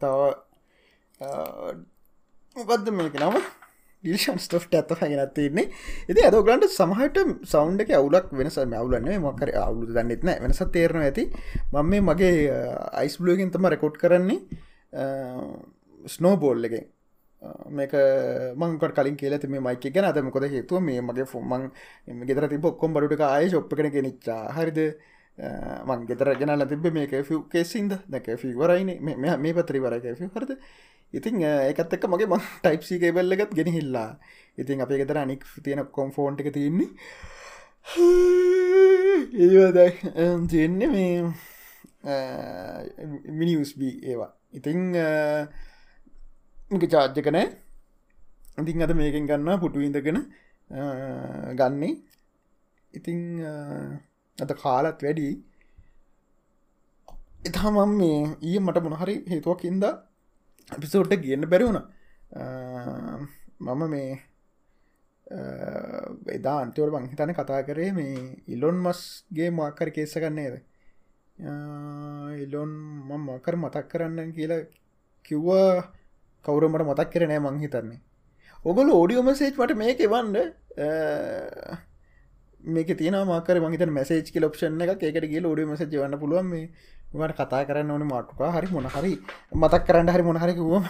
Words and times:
තව 0.00 0.34
මොකක්ද 2.56 2.88
මේක 2.92 3.16
නම? 3.16 3.36
ිෂන් 4.04 4.38
ස්ටෝට් 4.38 4.74
ඇත 4.74 4.90
හැගෙන 5.00 5.22
තින්නේ 5.36 5.70
ඉති 6.10 6.24
ඇදගලන්ට 6.24 6.66
සමහට 6.70 7.16
සෞන්් 7.52 7.80
එක 7.80 7.92
අවුලක් 7.98 8.28
වෙනස 8.32 8.58
මවලන්න 8.64 9.22
මොකර 9.24 9.52
අවුලු 9.62 9.88
දන්නෙත්න 9.88 10.32
වෙනස 10.44 10.60
තේරන 10.74 11.00
ඇති. 11.02 11.24
මම 11.72 11.88
මේ 11.92 12.04
මගේ 12.08 12.34
අයිස්බලෝගෙන් 13.00 13.50
තම 13.50 13.70
රෙකෝඩ් 13.74 13.96
කරන්නේ. 14.02 14.38
ස්නෝබෝල් 16.06 16.68
එක 16.68 16.76
මේක 17.70 17.92
මංකට 18.60 18.94
කලින් 18.94 19.16
කියල 19.16 19.38
මේ 19.48 19.64
මයික 19.66 19.88
ගැන 19.94 20.08
අද 20.12 20.20
මොකද 20.22 20.48
හේතුව? 20.54 20.80
මේ 20.80 21.00
මගේ 21.00 21.26
ෆොම්මන් 21.26 21.70
ගෙතර 22.28 22.48
තිබ 22.48 22.64
ඔක්කොම් 22.64 22.94
බඩුට 22.94 23.24
ආය 23.24 23.50
ශොප් 23.50 23.72
කන 23.72 23.90
ගෙනනිච්චා 23.90 24.42
හරිද? 24.52 24.80
මං 25.38 26.06
ගෙතර 26.06 26.32
ගෙනල 26.34 26.66
තිබ 26.66 26.86
මේක 26.90 27.12
ෆිව් 27.22 27.40
කේසින්ද 27.48 27.92
දැක 28.08 28.28
ෆිවරයින 28.38 28.90
මේ 29.02 29.54
පත්‍රී 29.54 29.82
වරක 29.82 30.16
ෆි 30.16 30.28
හරද 30.28 30.52
ඉතින් 31.14 31.42
ඒකත් 31.42 31.92
එක්ක 31.92 32.06
මගේ 32.06 32.28
මං 32.28 32.42
ටයිප්සි 32.58 32.98
කේබල්ල 32.98 33.32
එකත් 33.32 33.52
ගෙනහිල්ලා 33.52 34.10
ඉතින් 34.58 34.80
අපේ 34.80 34.98
ගෙතර 34.98 35.18
අනික් 35.18 35.44
තියෙන 35.62 35.84
කොම්ෆෝන්් 35.88 36.40
එක 36.40 36.48
තියන්නේ 36.52 36.88
ඒවදයි 39.38 39.90
තියෙන්නේ 40.48 40.88
මේ 40.88 41.14
මිනිස්බී 43.34 43.94
ඒවා 44.04 44.32
ඉතිං 44.52 44.80
චාර්ජක 46.88 47.28
නෑ 47.28 47.46
ඉතිං 48.58 48.82
අද 48.82 48.92
මේකෙන් 48.94 49.26
ගන්න 49.26 49.60
පුටු 49.60 49.80
ඉඳගෙන 49.80 50.20
ගන්නේ 51.54 51.94
ඉතිං 52.94 53.20
අත 54.38 54.50
කාලත් 54.54 54.98
වැඩි. 55.00 55.28
එතාමම් 57.42 57.92
මේ 57.94 58.20
ඊය 58.42 58.58
මට 58.58 58.82
මොනහරි 58.82 59.16
හේතුවකින්ද 59.26 59.84
අපිසෝට්ට 60.72 61.20
කියන්න 61.20 61.44
බැරිවුණ 61.46 61.80
මම 63.60 63.82
මේ 63.88 64.08
එදා 66.28 66.56
අන්තවර 66.60 66.90
බංහිතන 66.90 67.32
කතා 67.32 67.60
කරේ 67.62 67.90
මේ 67.92 68.16
ඉලොන් 68.48 68.78
මස්ගේ 68.78 69.50
මාකර 69.52 69.88
කේස 69.90 70.14
ගන්නේද 70.16 70.56
ඉලොන් 72.38 72.72
මම 73.04 73.22
මකර 73.28 73.56
මතක් 73.56 73.86
කරන්න 73.88 74.32
කියලා 74.32 74.62
කිව්වා 75.24 75.70
කවුරමට 76.44 76.82
මතක් 76.82 77.10
කරනෑ 77.12 77.40
මංහිතන්නේ 77.40 78.00
ඔගොල 78.64 78.88
ඕඩියෝම 78.90 79.34
සේච් 79.34 79.54
මට 79.56 79.76
මේක 79.76 80.00
වන්ඩ 80.06 80.36
මේක 82.66 82.88
තින 82.94 83.16
මාකර 83.24 83.56
මහිත 83.60 83.82
මැසේච් 83.90 84.28
කිල 84.28 84.44
ඔප්ෂන් 84.44 84.80
එක 84.84 85.02
ඒකට 85.02 85.26
ගිය 85.26 85.42
ෝඩිය 85.42 85.66
මස 85.66 85.82
වන්න 85.82 86.18
පුළුවන් 86.18 86.46
මේ. 86.46 86.70
මට 87.14 87.34
කතා 87.34 87.64
කරන්න 87.64 87.90
ඕන 87.90 88.04
මාටුකා 88.04 88.50
හරි 88.52 88.68
මොනහරි 88.68 89.12
මතක් 89.54 89.82
කරන්න 89.86 90.08
හරි 90.08 90.22
මොනහරිකුවම 90.22 90.84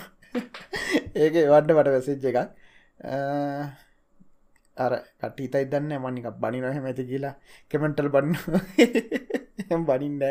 ඒක 1.22 1.34
වඩ 1.46 1.70
වට 1.72 1.88
වැසේජ් 1.88 2.26
එක 2.26 2.38
අර 4.76 4.92
කටීතයි 5.20 5.64
දන්න 5.66 6.00
මනික 6.00 6.28
බනි 6.36 6.60
නොහෙම 6.60 6.84
ඇති 6.84 7.04
කියලා. 7.04 7.34
කෙමෙන්ටල් 7.70 8.08
බන්න 8.08 9.84
බනින්ඩ 9.84 10.24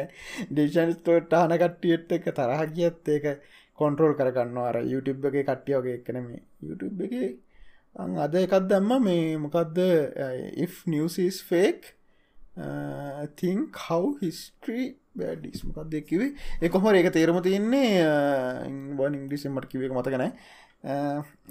ඩේෂන්ස්තෝට 0.49 1.33
අන 1.35 1.55
කට්ටියට් 1.55 2.11
එක 2.11 2.27
තරහ 2.31 2.61
කියත් 2.71 3.09
ඒක 3.09 3.25
කොන්ට්‍රෝල් 3.79 4.13
කරගන්න 4.15 4.57
අර 4.59 4.77
YouTube 4.85 5.29
එක 5.29 5.41
කට්ටියෝගේ 5.43 5.97
එකනම 5.99 6.27
YouTube 6.61 7.07
එක 7.07 7.44
අද 7.95 8.35
එකත් 8.35 8.67
දම්ම 8.69 9.03
මේ 9.03 9.37
මොකක්ද 9.37 9.79
if 10.57 10.83
newsis 10.85 11.39
fake 11.43 11.95
තිං 13.35 13.65
කව් 13.71 14.11
හිස්ට්‍රී 14.21 14.87
බඩිස් 15.15 15.63
මොකක් 15.63 15.87
දෙකිවේ 15.89 16.33
එකොහොම 16.61 16.95
ඒක 16.95 17.09
තේරම 17.13 17.39
තියන්නේ 17.41 18.03
වන් 18.99 19.17
ඉංග්‍රිසිමට 19.21 19.71
කිවේ 19.71 19.89
මතකනෑ 19.89 20.31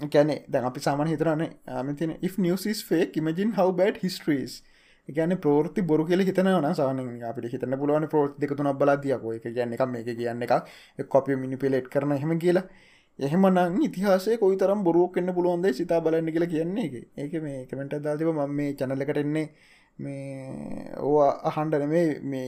කැනෙ 0.09 0.35
දැන් 0.47 0.65
අපි 0.65 0.79
සාමන 0.79 1.07
හිතරන්නේ 1.07 1.49
ආමතින 1.67 2.11
uh, 2.11 2.17
if 2.21 2.37
newsis 2.37 2.83
fake 2.83 3.17
imagine 3.17 3.51
how 3.53 3.71
bad 3.71 3.97
histories 3.97 4.61
ගැන 5.09 5.37
ප්‍රෝර්ති 5.37 5.81
බොරු 5.83 6.05
කියල 6.05 6.21
හිතනවන 6.21 6.75
සාන 6.75 6.99
අපිට 7.23 7.51
හිතන 7.51 7.77
පුළුවන් 7.77 8.07
ප්‍රෝත් 8.07 8.39
දෙකතුන 8.39 8.71
බලාදියකෝ 8.77 9.33
එක 9.33 9.47
ගැන්න 9.55 9.73
එක 9.73 9.85
මේක 9.87 10.09
කියන්න 10.11 10.41
එක 10.43 11.09
කොපිය 11.09 11.35
මිනිපිලේට් 11.35 11.89
කරන 11.89 12.11
එහෙම 12.11 12.39
කියලා. 12.39 12.63
එහෙමනං 13.19 13.81
ඉතිහාසේ 13.81 14.37
කොයි 14.37 14.57
තරම් 14.57 14.83
බොරුවක් 14.83 15.17
එන්න 15.17 15.33
පුළුවන්ද 15.33 15.67
සිතා 15.73 16.01
බලන්න 16.01 16.31
කියලා 16.31 16.49
කියන්නේ 16.49 16.85
එක 16.87 16.95
ඒක 17.17 17.33
මේ 17.43 17.59
කමෙන්ට 17.65 17.95
දාතිව 18.01 18.29
ම 18.29 18.41
මේ 18.51 18.73
චනලකට 18.73 19.17
එන්නේ 19.17 19.47
මේ 19.97 20.91
ඕ 20.99 21.19
අහන්ඩන 21.43 21.87
මේ 21.87 22.19
මේ 22.21 22.47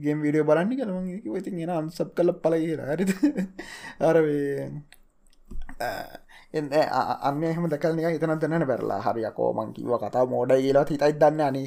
ගෙම් 0.00 0.22
විඩියෝ 0.22 0.46
බලන්න 0.46 0.72
කළම 0.72 1.36
ඉති 1.36 1.50
එෙන 1.54 1.70
අන්සප් 1.70 2.14
කල 2.14 2.32
පල 2.34 2.54
කියලා. 2.56 2.88
හරිද? 2.90 3.10
අරවේ 4.08 4.70
අන්න 7.22 7.44
එහම 7.44 7.68
දකල් 7.68 7.94
නික 7.94 8.08
හිතන 8.08 8.34
දන්න 8.36 8.64
බැරලා. 8.64 9.00
හරියකෝ 9.02 9.50
මං 9.52 9.74
කිව 9.74 9.92
කතා 9.98 10.24
මෝඩ 10.26 10.56
කියලා 10.56 10.86
හිතයි 10.86 11.12
දන්න 11.14 11.40
අනි 11.42 11.62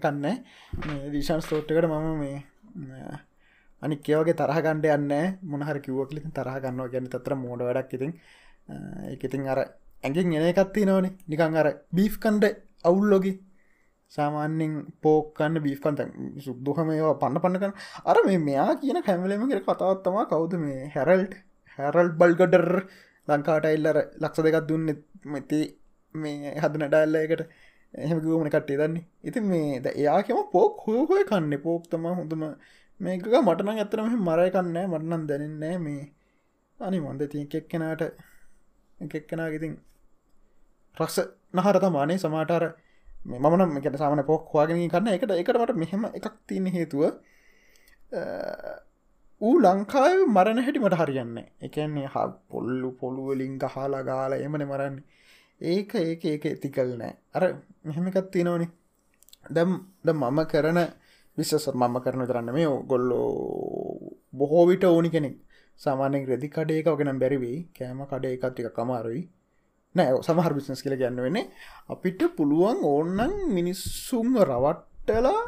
කන්න 0.00 0.26
විෂන් 1.12 1.40
ස්තෝට්කට 1.40 1.84
මම 1.84 2.08
මේ 2.18 2.38
අනි 3.84 3.96
කියවගේ 3.98 4.34
තරහ 4.34 4.58
ගණ්ඩ 4.58 4.86
යන්න 4.90 5.14
මොනහර 5.44 5.78
කිව්වකලි 5.80 6.20
තරහ 6.32 6.56
ගන්නවා 6.60 6.92
ගැන 6.92 7.08
තත්‍ර 7.08 7.34
මෝඩ 7.36 7.64
වැඩක් 7.68 7.96
ඉතින්. 7.96 8.12
එකඉතින් 9.14 9.48
අර 9.48 9.60
ඇගෙන් 10.04 10.34
එන 10.34 10.46
එකත්ති 10.52 10.86
නවන 10.86 11.08
නිකං 11.28 11.58
අර 11.62 11.68
බීෆ් 11.92 12.14
කන්ඩ 12.18 12.44
අවුල්ලොගි 12.84 13.32
සාමාන්‍යෙන් 14.12 14.74
පෝකන්න 15.02 15.56
බීෆ්කන්ත 15.62 16.00
සුද්දුහම 16.40 16.90
ඒවා 16.90 17.16
පන්න 17.16 17.40
පන්නකන 17.40 17.72
අර 18.04 18.18
මේ 18.26 18.38
මෙයා 18.40 18.70
කියන 18.76 19.00
කැමලම 19.02 19.48
කර 19.50 19.62
කතාවත්තමා 19.64 20.24
කවුද 20.26 20.54
මේ 20.60 20.78
හැරල්ට් 20.94 21.34
හැරල් 21.78 22.08
බල්ගඩර් 22.20 22.68
ලංකාට 23.28 23.66
එල්ලර 23.66 23.98
ලක්ෂ 24.16 24.44
දෙකක් 24.46 24.58
දුන්න. 24.68 24.88
මති 25.26 25.60
මේ 26.14 26.54
හදන 26.56 26.84
ඩල්ල 26.84 27.16
එකට. 27.16 27.42
එහෙමගමන 27.94 28.50
කට්ටේ 28.50 28.78
දන්නේ? 28.80 29.04
ඉති 29.22 29.40
මේ 29.42 29.80
ද 29.80 29.86
එයාකෙම 29.92 30.40
පෝක් 30.52 30.74
හෝහය 30.86 31.24
කන්න. 31.24 31.52
පෝක්තම 31.58 32.06
හොඳම 32.10 32.42
මේක 33.00 33.26
මටන 33.26 33.68
ඇතරම 33.72 34.14
මරය 34.28 34.50
කන්න 34.50 34.78
මටනන් 34.92 35.26
දැනන්නේ 35.30 35.76
මේ. 35.78 36.04
අනි 36.78 36.98
මොන්ද 37.00 37.22
ති 37.32 37.42
එකෙක්කෙනට 37.44 38.02
එකෙක්කෙනගඉතින් 38.98 39.74
රක්ෂ 40.96 41.18
නහරත 41.54 41.84
මානේ 41.96 42.18
සමාටර 42.18 42.64
මමන 43.26 43.76
එකට 43.78 43.98
සාමන 43.98 44.24
පොක් 44.30 44.48
හවාගෙන 44.52 44.88
කන්න. 44.88 45.08
එකට 45.16 45.30
එකටමට 45.32 45.76
මෙහෙම 45.82 46.04
එකක් 46.18 46.34
තියන්න 46.48 46.66
හේතුව 46.76 47.02
ඌ 49.40 49.54
ලංකාව 49.64 50.18
මරණ 50.28 50.64
හැටිමට 50.64 50.98
හරියන්න 51.00 51.36
එකන්නේ 51.66 52.06
හ 52.06 52.16
පොල්ලු 52.50 52.88
පොළුවලින් 53.00 53.54
ගහලා 53.58 54.02
ගාල 54.10 54.32
එමන 54.36 54.64
මරන්න. 54.70 54.96
ඒක 55.60 55.94
ඒක 55.94 56.24
ඒක 56.24 56.44
ඇතිකල් 56.46 56.90
නෑ. 57.00 57.14
අර 57.34 57.42
මෙහෙමකත් 57.84 58.30
තියෙනවනේ. 58.32 58.70
දැම් 59.50 59.70
ද 60.04 60.08
මම 60.12 60.38
කරන 60.52 60.80
විශස 61.38 61.66
මම 61.72 61.96
කරන 62.00 62.26
කරන්න 62.26 62.50
මේ 62.52 62.68
ගොල්ලෝ 62.84 63.28
බොහෝ 64.32 64.64
විට 64.66 64.84
ඕනි 64.86 65.10
කෙනෙක්. 65.10 65.36
සාමානෙන් 65.80 66.26
රෙදි 66.26 66.48
කඩේක 66.48 66.88
ගෙන 66.98 67.18
බැරිවෙයි 67.18 67.58
කෑම 67.76 68.00
කඩේ 68.04 68.34
එකත්ටික 68.36 68.68
කමාරුයි 68.72 69.22
නෑ 69.94 70.20
සමහර 70.22 70.52
බිස්නස් 70.56 70.82
කියල 70.84 70.96
ගන්න 70.96 71.24
වෙන්නේ 71.26 71.50
අපිට 71.88 72.22
පුළුවන් 72.36 72.78
ඕන්නන් 72.84 73.34
මිනිස්සුම් 73.56 74.30
රවට්ටලා 74.42 75.42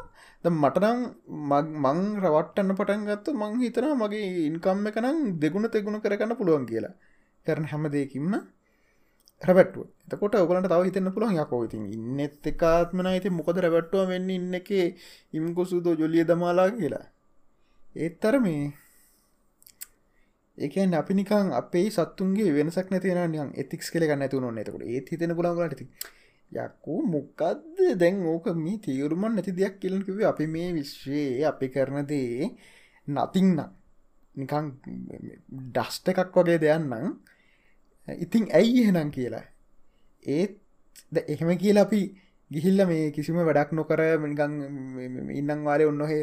මටනම් 0.54 0.98
මං 1.84 2.00
රවට්ටන්න 2.22 2.76
පටන් 2.78 3.06
ගත්ත 3.08 3.34
මං 3.34 3.54
හිතන 3.60 3.86
මගේ 3.94 4.26
ඉන්කම්ම 4.48 4.86
එකනම් 4.90 5.18
දෙගුණ 5.42 5.66
තෙගුණ 5.68 6.02
කරගන්න 6.02 6.36
පුළුවන් 6.36 6.66
කියලා. 6.66 6.94
කරන 7.46 7.66
හැම 7.70 7.84
දෙකින්ම 7.88 8.34
රැබට්ුව 9.42 9.86
එතකොට 10.06 10.34
ඔගලට 10.36 10.66
තව 10.66 10.82
හිතන්න 10.84 11.12
පුළුවන් 11.12 11.36
යකෝ. 11.36 11.60
ඉතින් 11.64 11.84
ඉන්න 11.88 12.20
එත්කාත්මන 12.20 13.06
ඇති 13.06 13.30
මොකද 13.30 13.58
රැබට්ටුව 13.58 14.08
වෙන්න 14.08 14.30
ඉන්න 14.30 14.54
එක 14.54 14.70
ඉම්කුසුදෝ 15.32 15.94
ජොලිය 15.94 16.24
දමාලා 16.24 16.68
කියලා. 16.72 17.06
ඒත්තර 17.96 18.34
මේ 18.40 18.64
ඒකන් 20.58 20.94
අපි 20.94 21.12
නිකන් 21.14 21.48
අපේ 21.52 21.88
සත්තුන්ගේ 21.90 22.50
වෙනසක් 22.50 22.88
නැතින 22.90 23.20
නියන් 23.26 23.50
එතික්ස් 23.54 23.88
කල 23.92 24.04
ගන්න 24.04 24.24
ඇතුන 24.24 24.46
නතකට 24.50 24.86
ඒත් 24.86 25.10
හිතන 25.12 25.36
පුලන්ගලට 25.36 25.82
යකු 26.52 26.94
මොකක්ද 27.06 27.80
දැන් 27.94 28.22
ඕක 28.24 28.46
මේ 28.56 28.78
තීරුමන් 28.78 29.32
නැති 29.34 29.52
දෙයක් 29.52 29.74
කියලකිව 29.80 30.18
අපි 30.24 30.46
මේ 30.46 30.68
විශ්වයේ 30.72 31.44
අපි 31.44 31.66
කරනදේ 31.68 32.48
නතිංනම් 33.08 33.60
නිකං 34.34 34.66
ඩස්ට 35.74 36.12
එකක් 36.12 36.36
වගේ 36.36 36.58
දෙයන්නම් 36.58 36.92
ඉතින් 38.08 38.48
ඇයි 38.50 38.82
එහෙනම් 38.82 39.10
කියලා? 39.10 39.44
ඒත් 40.22 40.52
එහෙම 41.28 41.50
කියලා 41.56 41.82
අපි 41.82 42.00
ගිහිල්ල 42.50 42.86
මේ 42.86 43.10
කිසිම 43.10 43.38
වැඩක් 43.38 43.72
නොකර 43.72 44.00
මිනිකං 44.18 44.52
ඉන්නම් 45.32 45.64
වාලේ 45.64 45.86
ඔන්නොහේ 45.86 46.22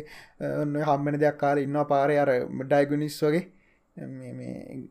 ඔන්න 0.62 0.76
හම්මෙන 0.82 1.20
දෙයක් 1.20 1.38
කාල 1.38 1.58
ඉන්නවා 1.60 1.86
පාරය 1.86 2.16
අර 2.18 2.30
ඩයිගුනිස් 2.62 3.18
වගේ. 3.22 3.44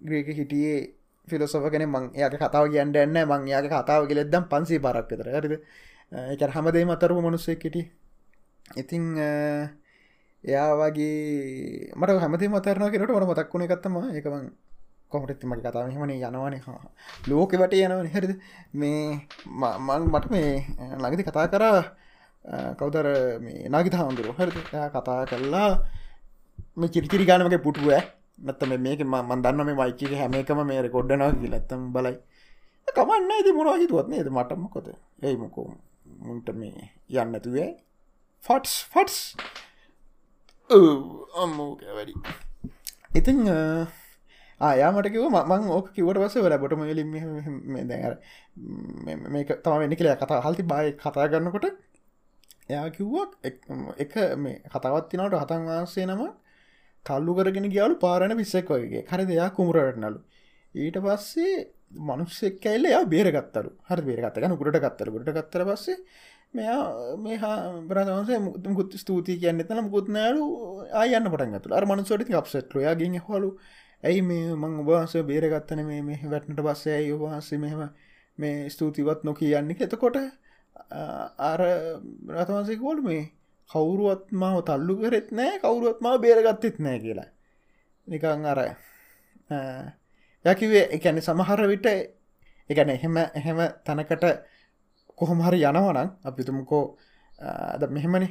ග්‍රීක 0.02 0.28
හිටියේ 0.30 0.94
ෆිලොසොෆ 1.28 1.64
කෙන 1.70 1.86
මං 1.86 2.04
යාක 2.14 2.36
කතාව 2.36 2.68
කියන්න 2.68 2.94
එන්න 2.96 3.18
මං 3.24 3.48
යාක 3.48 3.66
කතාව 3.66 4.08
කෙලෙදම් 4.08 4.44
පන්සේ 4.44 4.78
පරක් 4.78 5.08
විතර. 5.10 5.28
ඇරිද 5.28 5.54
එක 6.12 6.40
හැමදේ 6.50 6.84
මතරපු 6.84 7.20
මනුස්සෙක් 7.20 7.62
හිටි 7.62 7.82
ඉතිං 8.76 9.04
එයා 10.44 10.70
වගේ 10.74 11.92
මට 11.96 12.20
හැමති 12.20 12.48
මතරන 12.48 12.90
කෙනට 12.90 13.08
මට 13.08 13.30
මතක්ුණ 13.30 13.64
එකත්තම 13.66 13.96
එකමං 14.12 14.44
කොමටත් 15.12 15.44
මගේ 15.50 15.64
කතාව 15.64 15.86
මෙහමන 15.88 16.12
යනවන 16.16 16.54
ලෝක 17.30 17.52
වට 17.62 17.74
යනවන 17.86 18.08
හැරිද? 18.14 18.32
මේ 18.80 19.02
මං 19.86 20.02
මට 20.12 20.26
මේ 20.34 20.50
ළඟති 21.00 21.28
කතා 21.28 21.46
කරා 21.52 21.78
කවදර 22.80 23.08
මේ 23.44 23.68
නාගිත 23.74 23.94
හාමුදුරුව. 23.98 24.34
හරි 24.38 24.52
කතා 24.94 25.20
කරලා 25.30 25.70
මේ 26.78 26.92
චිරිචිරි 26.94 27.28
ගානමගේ 27.30 27.64
පුටුව 27.66 27.88
නැත්තම 28.46 28.72
මේක 28.86 29.00
මන් 29.06 29.40
දන්න 29.44 29.66
මේ 29.68 29.78
වයික 29.80 30.18
හැම 30.20 30.34
එකම 30.40 30.60
මේ 30.70 30.82
රෙකොඩ්ඩනා 30.86 31.30
ලත්තම් 31.52 31.82
බලයි. 31.94 32.16
කමන්න 32.96 33.32
ඇති 33.34 33.56
මොනවා 33.56 33.80
හිතුවත් 33.82 34.08
නේද? 34.12 34.28
මටම 34.36 34.64
කොත 34.74 34.88
ඒයි 35.22 35.36
මොකෝ? 35.42 35.68
මුන්ට 36.26 36.48
මේ 36.60 36.90
යන්නතුවේ 37.10 37.68
ෆටස් 38.42 38.74
ෆටස්. 38.92 39.18
අම්මෝකැවැඩි 41.42 42.14
ඉතිං 43.18 43.40
ආයාමටකිව 44.62 45.24
මං 45.30 45.70
ඕක 45.76 45.88
කිවට 45.94 46.20
පස 46.22 46.36
වල 46.38 46.56
බොටම 46.58 46.84
ලින් 46.90 47.88
දැර 47.88 48.12
මේක 49.30 49.50
තම 49.60 49.78
වෙන්න 49.82 49.96
කියලා 49.96 50.18
කතා 50.18 50.42
හල්ති 50.42 50.68
බයි 50.72 50.92
කතා 50.98 51.26
ගන්නකොට 51.28 51.66
එයා 52.68 52.86
කිව්වක් 52.90 53.30
එක 53.98 54.14
මේ 54.38 54.56
කතාවත් 54.68 55.08
තිනවට 55.10 55.38
හතන් 55.38 55.68
වහන්සේ 55.68 56.06
නම 56.06 56.22
තල්ලු 57.06 57.36
කරගෙන 57.36 57.68
ගියාලු 57.68 57.96
පාරණ 57.98 58.36
පිස්සෙක් 58.36 58.74
වගේ 58.76 59.06
හරි 59.06 59.24
දෙයා 59.26 59.48
කුමරටනලු 59.52 60.18
ඊට 60.74 60.98
පස්සේ 60.98 61.54
මනුස්සෙක් 62.02 62.60
කැල්ල 62.60 62.86
යා 62.86 63.04
බේරගත්තරු 63.06 63.70
හරි 63.88 64.02
බේරගත්ත 64.02 64.38
ගන 64.38 64.56
කුට 64.56 64.78
ගත්තර 64.78 65.10
ගට 65.10 65.34
ගත්තර 65.38 65.64
පස්සේ 65.66 65.98
මෙයා 66.54 67.16
මේ 67.18 67.38
බරදවසේ 67.84 68.38
මුත් 68.70 68.94
ස්තුතියි 68.94 69.40
කියන්න 69.40 69.62
තන 69.62 69.84
මුකුත්නෑලු 69.86 70.44
ආයන්න 70.94 71.28
පට 71.28 71.50
ගතු 71.56 71.74
අර 71.74 71.86
මනුසට 71.86 72.34
අප්සෙට්ල 72.34 72.80
යාගෙන 72.80 73.18
හොලු 73.26 73.50
ඇයි 74.02 74.22
මේ 74.22 74.54
මං 74.54 74.80
ඔබහන්ස 74.80 75.14
බේරගත්තන 75.24 75.84
මේ 75.86 76.02
මේ 76.02 76.18
වැටනට 76.24 76.60
පස්සේ? 76.60 76.94
ඇයි 76.94 77.12
ඔබහන්සේ 77.12 77.58
මෙහෙම 77.58 77.82
මේ 78.38 78.70
ස්තුතිවත් 78.70 79.24
නො 79.24 79.34
කියන්නේ 79.34 79.76
එතකොට 79.80 80.16
අර 81.40 81.60
රතවන්සේකෝල් 82.30 83.00
මේ 83.02 83.22
කවුරුවත් 83.70 84.24
මාව 84.32 84.58
තල්ලු 84.64 84.94
කරෙත් 84.98 85.28
නෑ 85.32 85.60
කවුරුවත් 85.60 86.00
මාව 86.00 86.20
බේරගත්තෙත් 86.20 86.78
නෑ 86.78 86.98
කියලා. 86.98 87.28
නිකං 88.08 88.46
අර 88.46 88.60
යකිවේ 90.44 90.84
එකැන 90.90 91.22
සමහර 91.22 91.60
විට 91.68 91.86
එකන 92.70 92.90
එහෙම 92.90 93.16
එහෙම 93.16 93.58
තැනකට 93.84 94.24
කොහොමහරි 95.18 95.62
යනවනං 95.62 96.08
අපිතුමකෝ 96.24 96.84
අද 97.74 97.82
මෙහෙමනි. 97.90 98.28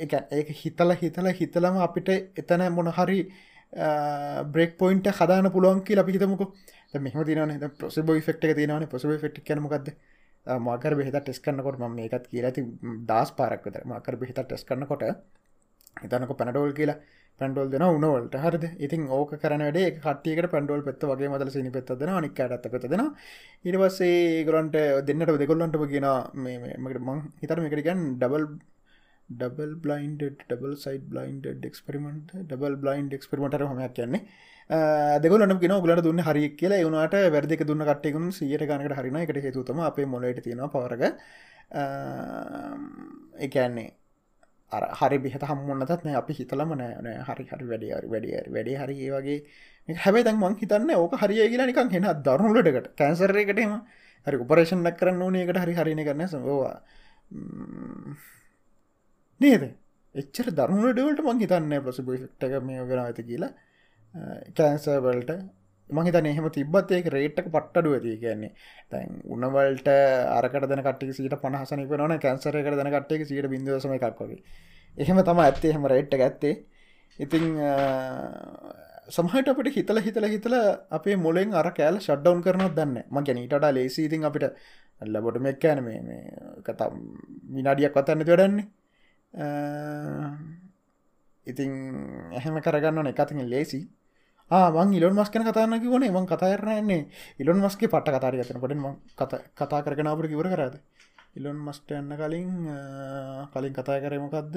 එක 0.00 0.12
ඒක 0.32 0.48
හිතල 0.56 0.94
හිතල 0.96 1.30
හිතලම 1.34 1.80
අපිට 1.80 2.08
එතන 2.36 2.66
මොනහරි 2.72 3.18
බ්‍රෙක් 4.52 4.78
පොයින්ට 4.78 5.10
හදාන 5.12 5.50
පුළුවන් 5.50 5.82
කියලා 5.82 6.04
අපිහිතමක 6.04 6.42
මෙහම 7.00 7.24
තින 7.24 7.70
පොසිබ 7.78 8.10
ෆෙක්ට 8.22 8.48
තිනවන 8.54 8.88
පොසිබ 8.88 9.12
ෆෙක්් 9.20 9.42
කනමකක්ද 9.42 9.92
මාකර 10.60 10.94
බෙහිත 10.94 11.16
ටෙස් 11.16 11.40
කන්නකොට 11.40 11.78
ම 11.78 11.94
මේකත් 11.94 12.26
කියලා 12.26 12.50
ඇති 12.50 12.62
දස් 13.06 13.30
පාරක්වත 13.32 13.76
මාකර 13.86 14.16
බෙහිත 14.16 14.38
ටෙස් 14.40 14.64
කන්නකොට 14.64 15.02
හිතනක 15.96 16.32
පැනඩෝල් 16.34 16.72
කියලා. 16.72 16.98
පැන්ඩෝල් 17.40 17.68
දෙන 17.72 17.82
උනවලට 17.84 18.34
හරද? 18.36 18.64
ඉතින් 18.78 19.02
ඕක 19.08 19.30
කරනඩේ 19.42 19.86
කටියකට 19.96 20.50
පැන්ඩෝල් 20.54 20.82
පෙත්ත 20.82 21.04
වගේ 21.04 21.28
මදල 21.28 21.50
සිනි 21.50 21.70
පෙත්තදෙන 21.70 22.12
නික් 22.24 22.40
අට 22.40 22.66
පෙතදෙන 22.66 23.04
ඉරිවස්සේ 23.64 24.44
ගොලන්ට 24.44 24.76
දෙන්නට 25.06 25.32
දෙකොල්ලන්ට 25.42 25.78
කියන 25.84 26.08
මේමට 26.36 27.00
මං 27.00 27.22
හිතර 27.42 27.62
මේකටගන් 27.62 28.02
double 28.14 28.44
double 29.30 29.72
blind 29.84 30.22
double 30.42 30.72
side 30.84 31.04
blind 31.12 31.66
ෙක්ස්පරිමට 31.68 32.32
double 32.42 32.76
blind 32.84 33.12
experiment 33.18 33.54
හමයක් 33.62 33.94
කියන්නේ. 33.98 34.22
දෙගලන 35.24 35.54
ගෙන 35.62 35.76
ගලට 35.84 36.04
දුන්න 36.06 36.24
හරි 36.26 36.44
කියලා. 36.60 36.80
එවුණට 36.82 37.16
වැරදික 37.34 37.62
දුන්න 37.66 37.86
කටයකුන් 37.90 38.26
සියට 38.32 38.66
ගනකට 38.70 38.98
හරින 38.98 39.16
එකට 39.22 39.40
හේතුතම 39.46 39.80
අපේ 39.82 40.06
මොලට 40.06 40.42
තියෙන 40.44 40.62
පවරග 40.74 41.02
එකන්නේ 43.46 43.88
අර 44.72 44.84
හරි 45.00 45.18
බිහත 45.18 45.44
හම්මුන්නතත් 45.50 46.04
නෑ 46.06 46.16
අපි 46.22 46.38
හිතලම 46.40 46.74
නෑ 46.76 47.16
හරි 47.28 47.46
හරි 47.52 47.70
වැඩි 47.72 47.92
වැඩිය 48.12 48.42
වැඩි 48.56 48.78
හරි 48.82 48.96
ඒ 49.06 49.12
වගේ. 49.16 49.38
හැබයි 49.88 50.24
තන් 50.24 50.36
මං 50.38 50.58
හිතන්න 50.60 50.90
ඕක 50.96 51.16
හරිය 51.22 51.46
කියලා 51.52 51.70
නිකන් 51.70 51.94
හෙන 51.94 52.06
දරුණුලටකට 52.26 52.92
කැන්සරයකටම 52.96 53.72
හරි 54.26 54.36
උපරේෂන්ක් 54.44 55.00
කරන්න 55.00 55.22
ඕනකට 55.22 55.62
හරි 55.64 55.74
හරින 55.74 56.04
කරන්න 56.06 56.28
සවා 56.28 56.74
නේද? 59.40 59.62
එච්චර 60.14 60.50
දරුණුලටවලට 60.52 61.24
මං 61.24 61.40
හිතන්න 61.40 61.74
ප්‍රසිබිට්ක 61.82 62.60
මේ 62.62 62.84
වෙන 62.84 63.00
ඇති 63.00 63.24
කියලා. 63.24 63.52
කෑන්සර්වල්ට 64.54 65.30
මහිත 65.90 66.16
එහෙම 66.22 66.48
තිබත් 66.50 66.90
ඒක 66.90 67.06
රේට්ක 67.08 67.46
පට්ටඩුව 67.46 67.94
ඇති. 67.94 68.16
කියන්නේ 68.16 68.52
තැන් 68.90 69.22
උනවල්ට 69.26 69.88
අරකට 70.32 70.66
දන 70.66 70.82
කට්ටි 70.82 71.14
සිට 71.14 71.36
පහසනක 71.36 71.94
නොන 71.94 72.18
කැන්සරක 72.18 72.68
දන 72.72 72.90
කට්ටේ 72.90 73.24
සිට 73.26 73.48
බිඳසම 73.48 73.94
එකක්වගේ 73.98 74.42
එහෙම 74.96 75.22
තම 75.22 75.38
ඇත්තේ. 75.38 75.70
එහෙම 75.70 75.86
රේට්ට 75.86 76.14
ඇත්තේ. 76.18 76.54
ඉතිං 77.18 77.46
සමහට 79.10 79.48
අපට 79.48 79.70
හිතල 79.70 79.98
හිතල 80.00 80.26
හිතල 80.26 80.54
අපේ 80.90 81.16
මුලෙන් 81.18 81.54
අර 81.54 81.70
කෑල 81.72 81.96
ෂඩ්ඩවන් 81.98 82.42
කරනත් 82.42 82.76
දන්න 82.76 82.96
ම 83.06 83.22
ගැනීටට 83.22 83.66
ලේසිීතින් 83.70 84.24
අපිට 84.24 84.46
ලබොට 85.02 85.40
මෙක්කෑන 85.40 85.82
මේ 85.82 86.20
කතා 86.64 86.90
මිනාඩියක් 87.48 87.94
වතන්න 87.94 88.26
වැඩන්නේ. 88.26 88.68
Ehm, 89.34 90.58
ඉතිං 91.46 91.72
එහෙම 92.32 92.56
කරගන්න 92.58 93.06
එකතින් 93.06 93.48
ලේසි 93.48 93.80
මං 94.50 94.94
ඉලොන් 94.94 95.14
මස් 95.14 95.30
කන 95.30 95.46
කතාන්න 95.46 95.78
කිවනේ 95.78 96.10
මං 96.10 96.26
කතාරන්නේ 96.26 97.02
ඉලොන් 97.38 97.58
මස්ගේ 97.58 97.88
පට 97.88 98.10
කතාර 98.10 98.34
ගතන 98.34 98.58
පට 98.58 99.34
කතා 99.54 99.80
කරගෙනාවට 99.82 100.26
කිවර 100.26 100.48
කරද? 100.48 100.74
ඉලොන් 101.36 101.58
මස්ට 101.58 101.90
යන්න 101.92 102.12
කලින් 102.12 102.50
කලින් 103.52 103.74
කතා 103.74 103.98
කරමකක්ද 104.00 104.56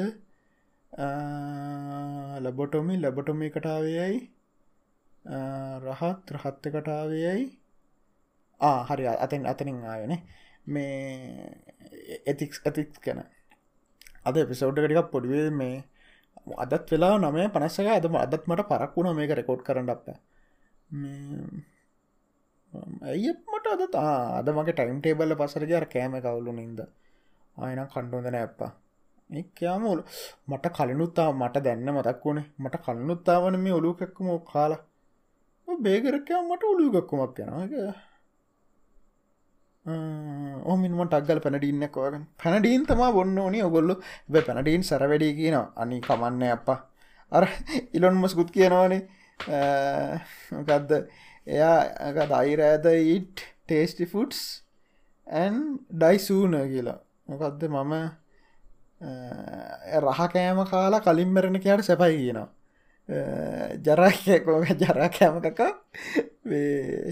ලැබොටොමි 2.41 2.95
ලැබොටොමි 2.97 3.49
කටාවයයි 3.49 4.17
රහත් 5.85 6.33
රහත්ත 6.33 6.63
කටාවයයි 6.67 7.43
හරි 8.87 9.05
අතෙන් 9.17 9.45
අතනින් 9.45 9.79
ආයනේ 9.85 10.19
මේ 10.65 11.53
එතික්ස් 12.25 12.57
ඇතික් 12.65 12.97
කැන 12.99 13.21
අද 14.25 14.35
පිසවඩ් 14.43 14.79
ටිකක් 14.79 15.11
පොඩිවේ 15.11 15.49
මේ 15.53 15.77
අදත් 16.57 16.91
වෙලා 16.91 17.15
නමේ 17.19 17.47
පනස්සක 17.49 17.87
ඇදම 17.87 18.15
අදත් 18.17 18.43
මට 18.43 18.67
පරක් 18.69 18.93
වුණ 18.95 19.15
මේක 19.15 19.33
රෙකෝඩ් 19.33 19.61
කරන්න 19.61 19.89
අප 19.89 20.05
ඇයි 23.03 23.31
මට 23.47 23.65
අද 23.75 23.81
අද 24.39 24.47
මගේ 24.51 24.73
ටයිම් 24.73 24.99
ටේබල්ල 24.99 25.35
පසරජර 25.35 25.85
කෑම 25.87 26.15
කවුලු 26.19 26.51
නින්ද? 26.53 26.79
ආයන 27.57 27.81
කණ්ඩෝදන 27.87 28.35
ඇප්පා 28.35 28.71
ඒකයාමල 29.29 29.99
මට 30.47 30.65
කලිනුත්තා 30.69 31.29
මට 31.33 31.63
දැන්න 31.63 31.87
මතක් 31.89 32.23
වුණේ. 32.25 32.47
මට 32.59 32.75
කලනුත්තාවන 32.85 33.59
මේ 33.59 33.73
ඔලුකක්කම 33.73 34.29
කාලා. 34.45 34.81
බේගරකයා 35.67 36.41
මට 36.43 36.63
ඔලුගක්කුමක් 36.63 37.39
යනක 37.41 37.73
ඕමින්ම 39.85 40.99
ටක්ගල 41.03 41.39
පැනඩින්නක් 41.45 41.97
වගන් 41.97 42.23
පැනඩීන් 42.41 42.85
තමා 42.87 43.11
බොන්න 43.11 43.37
ඕනි. 43.37 43.59
ඔගොල්ලු 43.61 43.95
බ 44.29 44.43
පැනඩීන් 44.47 44.83
සැර 44.83 45.03
වැඩි 45.11 45.33
කියන 45.35 45.57
අනි 45.75 45.99
කමන්න 46.01 46.43
අප්පා. 46.51 46.79
අර 47.31 47.43
ඉලොන් 47.93 48.15
මස්කුත් 48.15 48.51
කියනවානේ. 48.51 49.01
ගත්ද 50.67 50.91
එයා 51.47 52.27
දයිරෑද 52.33 52.85
ඉට් 53.15 53.45
ටේස්ටි 53.67 54.05
ෆුටස් 54.05 54.41
ඇන් 55.27 55.55
ඩයිසූන 55.93 56.55
කියලා. 56.71 56.99
මොකක්ද 57.27 57.63
මම 57.69 57.93
රහ 60.03 60.19
කෑම 60.33 60.59
කාලා 60.71 61.01
කලින් 61.01 61.31
මරණ 61.35 61.59
කයාට 61.59 61.83
සැපයි 61.83 62.17
කියනවා. 62.17 62.49
ජරාකෝක 63.09 64.67
ජරා 64.79 65.09
කෑමකක 65.09 65.59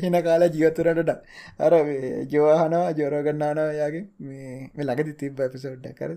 හින 0.02 0.16
කාල 0.24 0.44
ජීවතුරටට 0.50 1.12
අර 1.60 1.74
ජෝහනවා 2.30 2.92
ජෝරගන්නාන 2.94 3.60
යාගේ 3.76 4.06
මේ 4.22 4.86
ලඟති 4.86 5.16
තිබ 5.16 5.40
ඇපිසෝඩ්ඩ 5.40 5.92
කර 5.94 6.12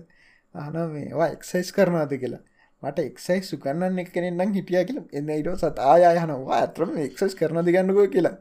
අන 0.55 0.77
මේවා 0.89 1.29
එක්සයිස් 1.29 1.71
කරනවාද 1.71 2.15
කියලා 2.15 2.43
මට 2.83 2.99
එක්සයි 3.01 3.41
සුකන්නන්න 3.43 3.99
එක 3.99 4.11
කෙනෙන්නම් 4.11 4.53
හිටිය 4.53 4.85
කියල 4.85 5.01
එන්න 5.13 5.29
ඉට 5.31 5.51
සත් 5.53 5.83
ආයහනවා 5.85 6.59
ඇතරම 6.59 6.95
එක්සස් 7.01 7.35
කරන 7.35 7.61
දිගන්නකෝ 7.65 8.07
කියලා 8.07 8.35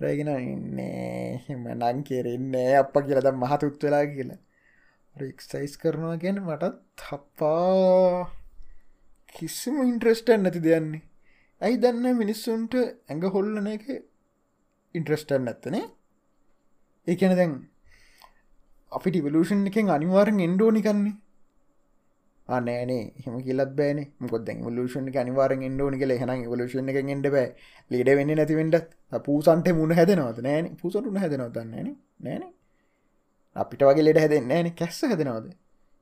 රැගෙන 0.00 0.32
ඉන්නේ 0.44 1.40
හිම 1.46 1.64
නං 1.70 2.02
කෙරෙන්නේ 2.02 2.68
අප 2.76 2.94
කියලද 3.00 3.30
මහතුත් 3.36 3.86
වෙලා 3.86 4.04
කියලා 4.08 4.40
එක්සයිස් 5.16 5.78
කරනවා 5.78 6.18
ගැන 6.18 6.42
මටත් 6.42 7.08
හප්පා 7.08 8.39
කිසිම 9.32 9.76
ඉන්ට්‍රස්ටන් 9.82 10.42
නැති 10.42 10.60
දෙයන්නේ. 10.60 11.02
ඇයි 11.60 11.80
දන්න 11.82 12.16
මිනිස්සුන්ට 12.16 12.74
ඇඟ 12.76 13.26
හොල්ලන 13.34 13.66
එක 13.66 13.86
ඉන්ට්‍රස්ටන් 14.94 15.42
නැත්තනේ 15.44 15.86
ඒකැන 17.06 17.34
දැන් 17.36 17.52
අපිට 18.92 19.16
ඉවලූෂන් 19.16 19.66
එකෙන් 19.66 19.90
අනිවාරෙන් 19.90 20.40
එන්ඩෝනිකන්නේ 20.40 21.16
අනෑනේ 22.48 23.02
හෙම 23.24 23.34
කියලත් 23.42 23.72
බෑන 23.76 24.00
මොකොද 24.18 24.48
ලෂන් 24.76 25.08
අනිවාරෙන් 25.16 25.62
එන්ඩෝනි 25.62 25.98
කියල 25.98 26.12
හෙන 26.22 26.32
වලෂන් 26.52 26.88
එක 26.88 26.98
එට 26.98 27.28
බෑ. 27.34 27.46
ලීඩ 27.90 28.10
වෙන්න 28.18 28.32
නැතිවෙන්ට 28.34 28.76
පූසන්ට 29.26 29.68
මුණ 29.72 29.92
හැදනවද? 29.92 30.38
නෑන 30.42 30.70
පුසටුන 30.76 31.20
හැදනවදන්නන 31.22 31.90
නෑන 32.20 32.44
අපිට 33.56 33.82
වගේ 33.82 34.06
ලෙඩ 34.06 34.20
හැදෙන් 34.24 34.50
ෑන 34.50 34.70
කැස්ස 34.74 35.00
හැදනවද? 35.04 35.50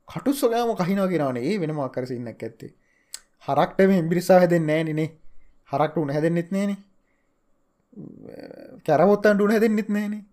කටු 0.07 0.33
සොගෑම 0.33 0.75
කහිනවගෙනවන 0.75 1.41
ඒ 1.41 1.55
වෙන 1.61 1.75
මාකරස 1.75 2.11
ඉන්නක් 2.11 2.43
ඇත්තේ. 2.43 2.71
හරක්ටම 3.47 3.91
එම්බිරිසා 4.01 4.39
හැදෙන් 4.41 4.65
නෑනනේ 4.69 5.09
හරක්ට 5.71 5.97
උන 6.03 6.13
හැදෙන්න්නෙත් 6.15 6.49
නෑන. 6.55 6.77
කැරවොත්තන්ට 8.85 9.43
උන 9.45 9.51
හැදෙන්න්නෙත් 9.55 9.89
නෑනේ. 9.95 10.23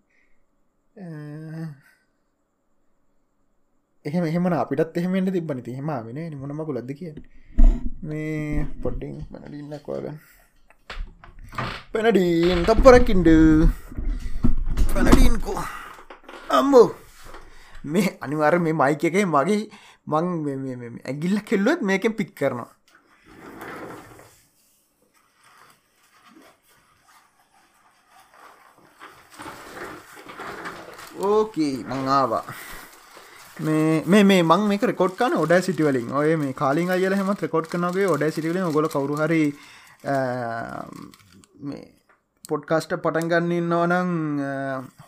එහෙම 4.05 4.25
එහෙම 4.31 4.47
අපිටත් 4.61 4.97
එහෙමෙන්ට 5.01 5.33
තිබන 5.37 5.63
ති 5.67 5.77
හෙම 5.79 5.91
වෙන 6.07 6.19
නිමනම 6.33 6.61
කොලද 6.69 6.91
කිය 6.99 7.15
මේ 8.09 8.67
පොඩ්ඩිං 8.83 9.17
පැනඩින්නක්වාගන්න 9.33 10.19
පැනඩීන් 11.93 12.63
තප්පරකින්ඩ 12.69 13.29
පැනඩීන්කෝ. 14.93 15.61
අම්බෝ 16.59 16.89
මේ 17.93 18.09
අනිවර 18.25 18.57
මේ 18.67 18.79
මයික 18.81 19.05
එකේ 19.11 19.27
මගේ 19.35 19.63
මං 20.13 20.27
ඇගිල්ල 21.11 21.39
කෙල්ලුවත් 21.49 21.81
මේකෙන් 21.91 22.17
පික් 22.19 22.33
කරනවා. 22.41 22.71
ඕකේ 31.21 31.85
මං 31.85 32.09
ආවා. 32.09 32.45
මේ 33.59 34.23
මේ 34.25 34.43
මං 34.43 34.67
මේ 34.69 34.79
රෙකොඩ් 34.83 35.17
කන 35.17 35.37
ඔඩ 35.37 35.53
සිටිවලින් 35.61 36.13
ඔය 36.13 36.37
මේ 36.37 36.53
කාලින් 36.53 36.91
අයල 36.91 37.15
හෙම 37.15 37.31
රෙකොඩ් 37.37 37.67
කනගේ 37.67 38.09
ඔඩ 38.09 38.25
සිටිවලින් 38.31 38.73
ගොල 38.73 38.89
කවරු 38.89 39.17
හරි 39.17 39.43
පොඩ්කාස්ට 42.49 42.93
පටන්ගන්නන්න 42.99 43.73
ඕනං 43.73 44.13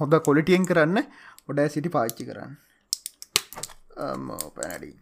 හොඳ 0.01 0.19
කොලිටියෙන් 0.25 0.67
කරන්න 0.67 1.05
ඔඩ 1.49 1.61
සිටි 1.69 1.89
පාච්චි 1.89 2.25
කරන්න 2.25 2.57
පැනඩී. 4.55 4.95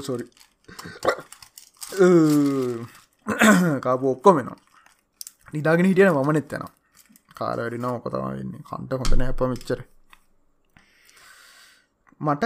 සොරි 0.00 0.26
කාපු 3.84 4.10
ඔක්කොමෙනවා 4.10 4.58
නිදාගෙන 5.52 5.86
හිටියන 5.86 6.12
මම 6.12 6.30
නෙත්තෙන 6.32 6.64
කාරඩි 7.40 7.78
නව 7.78 7.94
කොතම 8.04 8.26
වෙන්නේ. 8.30 8.62
කන්ට 8.64 9.00
හොඳ 9.00 9.18
නෑ 9.18 9.36
පමිච්චර 9.38 9.80
මට 12.20 12.44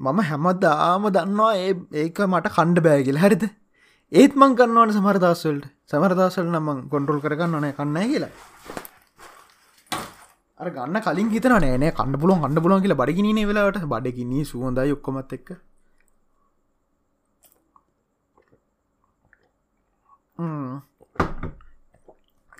මම 0.00 0.20
හැමදාම 0.28 1.04
දන්නවා 1.16 1.52
ඒ 1.56 1.74
ඒක 1.96 2.20
මට 2.26 2.54
කණ්ඩ 2.56 2.84
බෑගිල 2.86 3.20
හරිද? 3.24 3.44
ඒත් 4.12 4.32
මං 4.34 4.56
කන්නවන 4.58 4.94
සමරදස්සවල්ට 4.94 5.66
සමරදස්සල් 5.88 6.48
නම්මං 6.48 6.80
කොන්ටරල් 6.90 7.20
කරගන්න 7.24 7.54
ඕනය 7.54 7.70
කන්න 7.72 8.08
කියලා. 8.10 8.32
අර 10.60 10.70
ගන්න 10.70 11.02
කලින් 11.02 11.30
හිතන 11.30 11.54
නෑන 11.54 11.86
කන්න 11.92 12.20
පුලුවන් 12.22 12.42
කන්න 12.42 12.64
පුලුවන් 12.64 12.82
කියලා 12.82 13.00
බඩිගිනේ 13.00 13.46
වෙලාට 13.50 13.84
බඩගිනී 13.86 14.44
සුවඳයි 14.46 14.96
ඔක්කොමත් 14.96 15.32
එක්ක. 15.38 15.48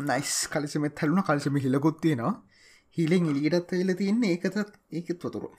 නයිස් 0.04 0.32
කලිසමත් 0.48 0.98
හැලුණ 0.98 1.26
කලිසම 1.28 1.58
හිලකොත්තියෙනවා 1.64 2.34
හිලෙන් 2.96 3.28
එලියටත් 3.30 3.70
වෙල 3.72 3.94
තියන්නේ 3.96 4.32
ඒකතත් 4.34 4.56
ඒකත් 4.92 5.20
වතුරු 5.20 5.52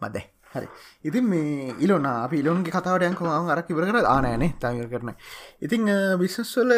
මදේ 0.00 0.24
හරි 0.52 0.68
ඉතින් 1.04 1.24
මේ 1.24 1.74
ඉලොන 1.78 2.06
අපි 2.06 2.40
ඉලොන්ගේ 2.42 2.72
කතාවටයන්ක 2.72 3.20
ම 3.22 3.52
අරක් 3.54 3.70
ඉවර 3.70 3.86
කර 3.88 3.98
ආනෑනේ 4.06 4.50
තමිර 4.60 4.88
කරන 4.88 5.12
ඉතිං 5.60 5.92
බිස්සස්වල 6.18 6.72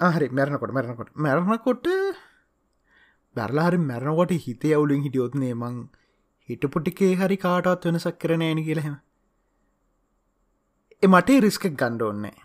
ආහරි 0.00 0.28
මැරණකොට 0.30 0.72
මැරණකොට 0.72 1.10
මැරණකොට 1.16 1.86
බැරලාහරි 3.36 3.78
මැරණකොට 3.82 4.32
හිතේ 4.40 4.74
අවුලින් 4.74 5.02
හිටියොත්නේ 5.02 5.54
මං 5.54 5.74
හිටපොටිකේ 6.48 7.12
හරි 7.16 7.36
කාටත් 7.36 7.84
වෙනසක් 7.84 8.16
කරන 8.18 8.42
ෑන 8.42 8.62
කියලහෙම 8.62 8.94
එ 8.94 8.98
මටේ 11.08 11.40
රිස්කක් 11.40 11.66
ගණ්ඩ 11.72 12.02
ඕන්නේ 12.02 12.36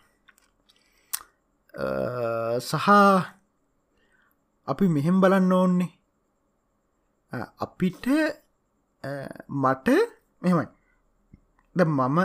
සහ 2.62 2.88
අපි 4.68 4.86
මෙහෙම් 4.89 5.18
බලන්න 5.22 5.51
ඕන්නේ. 5.53 5.91
අපිට 7.60 8.06
මට 9.62 9.88
මෙමයි 10.41 10.68
ද 11.75 11.80
මම 11.88 12.18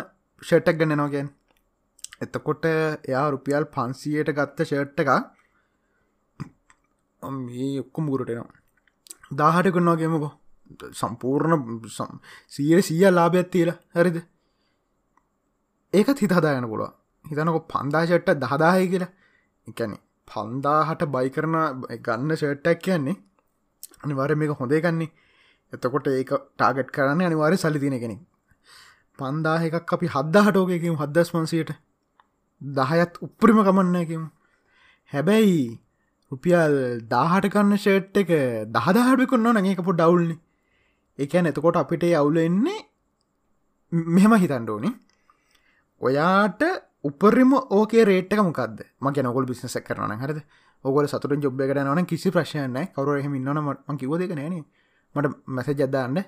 ෂටක් 0.42 0.78
ගන්න 0.78 0.96
නෝගෙන් 0.96 1.28
එතකොට 2.20 2.64
එයා 2.66 3.26
රුපියල් 3.30 3.64
පන්සියට 3.74 4.30
ගත්ත 4.36 4.66
ෂර්ට් 4.66 4.98
එක 5.02 5.10
මේ 7.40 7.70
ඔක්කොම 7.82 8.10
ගුරටෙනවා 8.12 8.50
දාහට 9.32 9.70
කන්නවාගේමකෝ 9.70 10.32
සම්පූර්ණ 10.92 11.62
සීර 12.48 12.82
සීය 12.82 13.10
ලාභයක් 13.10 13.52
තිීල 13.52 13.70
හරිද? 13.94 14.16
ඒකත් 15.96 16.18
හිත 16.20 16.32
හදායන 16.32 16.68
පුළුව 16.68 16.92
හිතනකො 17.24 17.60
පන්දාශට්ට 17.66 18.42
දහදාය 18.42 18.88
කියලා. 18.88 19.12
එකැනෙ 19.66 19.96
පන්දාහට 20.28 21.02
බයි 21.08 21.30
කරන 21.30 21.56
ගන්න 22.00 22.32
ෂර්ට්ටක් 22.32 22.82
කියන්නේ 22.82 23.16
අනිවාර 24.04 24.30
මේක 24.34 24.52
හොඳේගන්නේ 24.52 25.10
එතකොට 25.72 26.08
ඒක 26.10 26.32
ටාගට් 26.52 26.90
කරන්න 26.90 27.22
අනිවාරය 27.22 27.56
සලි 27.56 27.78
තින 27.78 27.96
කෙනෙ 27.98 28.16
පන්දාහ 29.18 29.60
එකක් 29.62 29.92
අපි 29.92 30.06
හද්දාහටෝකයකිම 30.08 30.96
හදස් 30.96 31.32
වන්සයට 31.34 31.72
දහයත් 32.62 33.20
උප්පරිම 33.20 33.60
කමන්නයකම 33.62 34.24
හැබැයි 35.12 35.62
රුපියල් 36.32 36.76
දාහට 37.06 37.48
කන්න 37.48 37.78
ෂර්ට් 37.78 38.22
එක 38.22 38.30
දහදාහටකුන්න 38.74 39.50
නඒක 39.56 39.82
පො 39.82 39.94
ඩවල්න්නේ 39.94 40.38
එකැන 41.18 41.46
එතකොට 41.46 41.76
අපිට 41.76 42.06
අවුල 42.12 42.38
එන්නේ 42.38 42.80
මෙහෙම 44.10 44.38
හිතන්ඩෝනි 44.38 44.90
ඔයාට 46.00 46.62
උපරම 47.04 47.52
ඕකේ 47.70 48.04
රේට්ක 48.04 48.40
මොකක්ද 48.40 48.80
මගේ 49.00 49.22
නොගොල් 49.22 49.46
බිස්නස 49.46 49.76
කරන 49.80 50.14
හරද 50.14 50.40
ඔගොල 50.84 51.06
සතුට 51.06 51.36
ජොබ් 51.40 51.60
එකට 51.60 51.82
නන 51.82 52.06
කිසි 52.06 52.30
ප්‍රශ්යන 52.30 52.78
කවර 52.94 53.18
එහම 53.18 53.34
ඉන්නනම 53.34 53.70
කිව 53.96 54.16
දෙක 54.18 54.32
නෑන 54.32 54.64
මට 55.14 55.32
මැස 55.48 55.70
ජද්දාන්න 55.72 56.18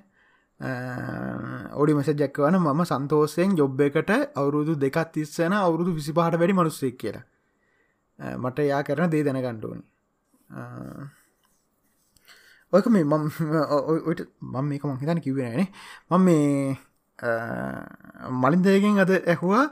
ඔඩි 1.75 1.95
මෙස 1.95 2.11
ජැක්වන 2.13 2.59
මම 2.59 2.83
සන්තෝසයෙන් 2.85 3.57
ජොබ් 3.57 3.81
එකට 3.81 4.11
අවුරුදු 4.35 4.75
දෙකත් 4.77 5.13
තිස්සන 5.13 5.53
අවුරුදු 5.55 5.95
විසි 5.95 6.13
පහට 6.13 6.41
වැඩි 6.41 6.55
මනුස්සෙක් 6.55 6.97
කියලා 6.97 7.25
මට 8.37 8.59
යා 8.65 8.83
කරන 8.83 9.11
දේ 9.11 9.23
දැනගණ්ඩුවනි 9.23 9.85
ඔයක 12.73 12.87
මේ 12.89 13.05
මම 13.05 13.31
ඔට 14.07 14.21
මම 14.43 14.65
මේක 14.65 14.85
මංහිතන 14.85 15.21
කිවෙනනේ 15.21 15.69
මම 16.11 16.23
මේ 16.23 16.77
මලින්දයගෙන් 18.43 18.99
අද 18.99 19.13
ඇහවා. 19.17 19.65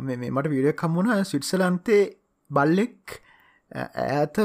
මේ 0.00 0.30
මට 0.30 0.52
වීඩිය 0.52 0.74
කම්මුණ 0.74 1.24
සිට්සලන්තේ 1.24 2.02
බල්ලෙක් 2.50 3.20
ඇත 3.72 4.38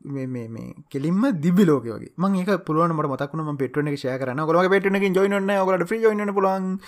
මේ 0.00 0.74
කෙලින්ම 0.90 1.22
දිබි 1.40 1.64
ලෝක 1.64 1.84
වගේ. 1.86 2.12
මං 2.16 2.36
ඒක 2.36 2.64
පුළුවන් 2.66 2.94
මට 2.96 3.10
මතක්ුණ 3.10 3.58
පෙටන 3.58 3.88
එක 3.88 3.98
ෂය 3.98 4.18
කරන 4.18 4.44
ගොල 4.44 4.68
පෙටන 4.68 5.00
ජොයින 5.14 5.38
ඔකට 5.56 5.90
්‍රී 5.90 6.02
ජොයින 6.02 6.34
පුලන් 6.34 6.78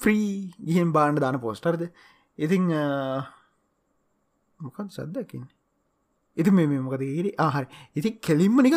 ෆ්‍රී 0.00 0.52
ගිහින් 0.60 0.92
බාණ්ඩ 0.92 1.20
දාන 1.20 1.40
පෝස්ටර්ද 1.40 1.82
ඉතිං 2.38 2.64
මොකත් 4.60 4.90
සද්දකින් 4.90 5.44
ඉති 6.36 6.50
මේ 6.50 6.66
මොකද 6.66 7.02
ඒරි 7.02 7.30
ආහරි 7.38 7.66
ඉති 7.94 8.18
කෙලින්ම 8.18 8.56
නික 8.58 8.74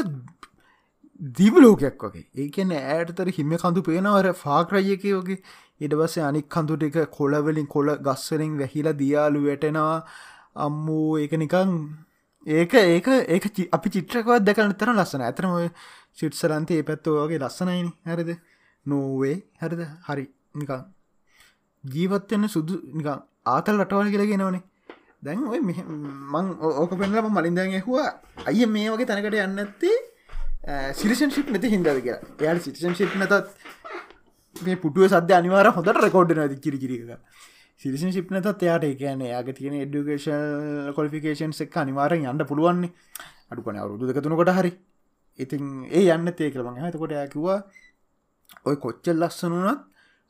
දිවලෝකයක් 1.19 2.03
වගේ. 2.03 2.25
ඒකන 2.37 2.71
ඇයටතර 2.73 3.29
හිම 3.29 3.55
කඳු 3.55 3.81
පේනවර 3.81 4.27
ෆාක්රයක 4.35 5.03
වගේ. 5.03 5.39
ඉඩවස 5.81 6.17
අනික් 6.19 6.47
කඳු 6.49 6.77
ටික 6.77 6.97
කොලවලින් 7.11 7.67
කොල 7.67 7.89
ගස්සරින් 7.99 8.53
වැහිලා 8.59 8.93
දියාලු 8.93 9.45
වැටෙනවා. 9.45 9.97
අම්මූ 10.57 11.17
ඒක 11.17 11.33
නිකං 11.33 11.73
ඒක 12.47 12.73
ඒක 12.75 13.07
ඒක 13.27 13.45
අපි 13.71 13.89
චිත්‍රකවත් 13.89 14.45
දැකන 14.45 14.73
තර 14.73 14.93
ලස්සන 14.93 15.21
ඇතරම 15.21 15.55
චිට්සරන්තය 16.17 16.73
ඒ 16.73 16.83
පැත්තෝ 16.83 17.15
වගේ 17.19 17.39
ලස්සනයිනි. 17.39 17.91
හරිද? 18.05 18.31
නෝවේ 18.85 19.35
හරිද? 19.61 19.81
හරි. 20.07 20.25
නිකං 20.55 20.85
ජීවත්වන්න 21.83 22.49
සුදු 22.49 22.81
නිකං 22.93 23.19
ආතල් 23.45 23.81
රටවල් 23.81 24.11
කියලගෙනවනේ 24.13 24.63
දැන් 25.21 25.43
ඔය 25.47 25.59
මං 25.59 26.47
ඕක 26.61 26.91
පෙන්ලම 26.99 27.27
මලින්දන් 27.35 27.59
ඇහවා. 27.59 28.09
අය 28.47 28.65
මේ 28.67 28.87
වගේ 28.89 29.09
තැනකට 29.09 29.37
යන්න 29.37 29.59
ඇත්තේ 29.59 29.97
සිරිෂන් 30.93 31.31
ශිප් 31.31 31.49
නැති 31.49 31.71
හින්දද 31.73 31.89
කියලා. 31.97 32.19
එයාට 32.39 32.63
සිටිෂන් 32.63 32.95
ශිප් 32.95 33.15
නැතත් 33.15 33.33
මේ 34.55 34.77
පුටුව 34.77 35.07
සද්‍ය 35.07 35.33
අනිවාර 35.33 35.71
හොඳට 35.71 35.99
රකෝඩ්න 35.99 36.43
ද 36.45 36.59
කිරිකිරික 36.59 37.15
සිරිෂන් 37.81 38.11
ශිප් 38.11 38.31
නැතත් 38.31 38.63
එයාට 38.63 38.85
එකන 38.85 39.25
යාග 39.25 39.51
තියෙන 39.53 39.79
එඩුකේෂන් 39.79 40.93
කොලිෆිකේෂන් 40.95 41.55
එක් 41.59 41.77
අනිවාරෙන් 41.77 42.25
යන්න 42.25 42.45
පුළුවන්නේ. 42.45 42.93
අඩුකන 43.51 43.77
අවුරුදු 43.77 44.09
දෙකතුනකොට 44.09 44.53
හරි. 44.53 44.71
ඉතින් 45.39 45.63
ඒ 45.91 46.07
යන්න 46.09 46.33
තේ 46.33 46.49
කරබං 46.51 46.81
හතකොට 46.83 47.15
යකිවා 47.17 47.59
ඔය 48.65 48.75
කොච්චල් 48.77 49.17
ලස්සනුනත් 49.17 49.85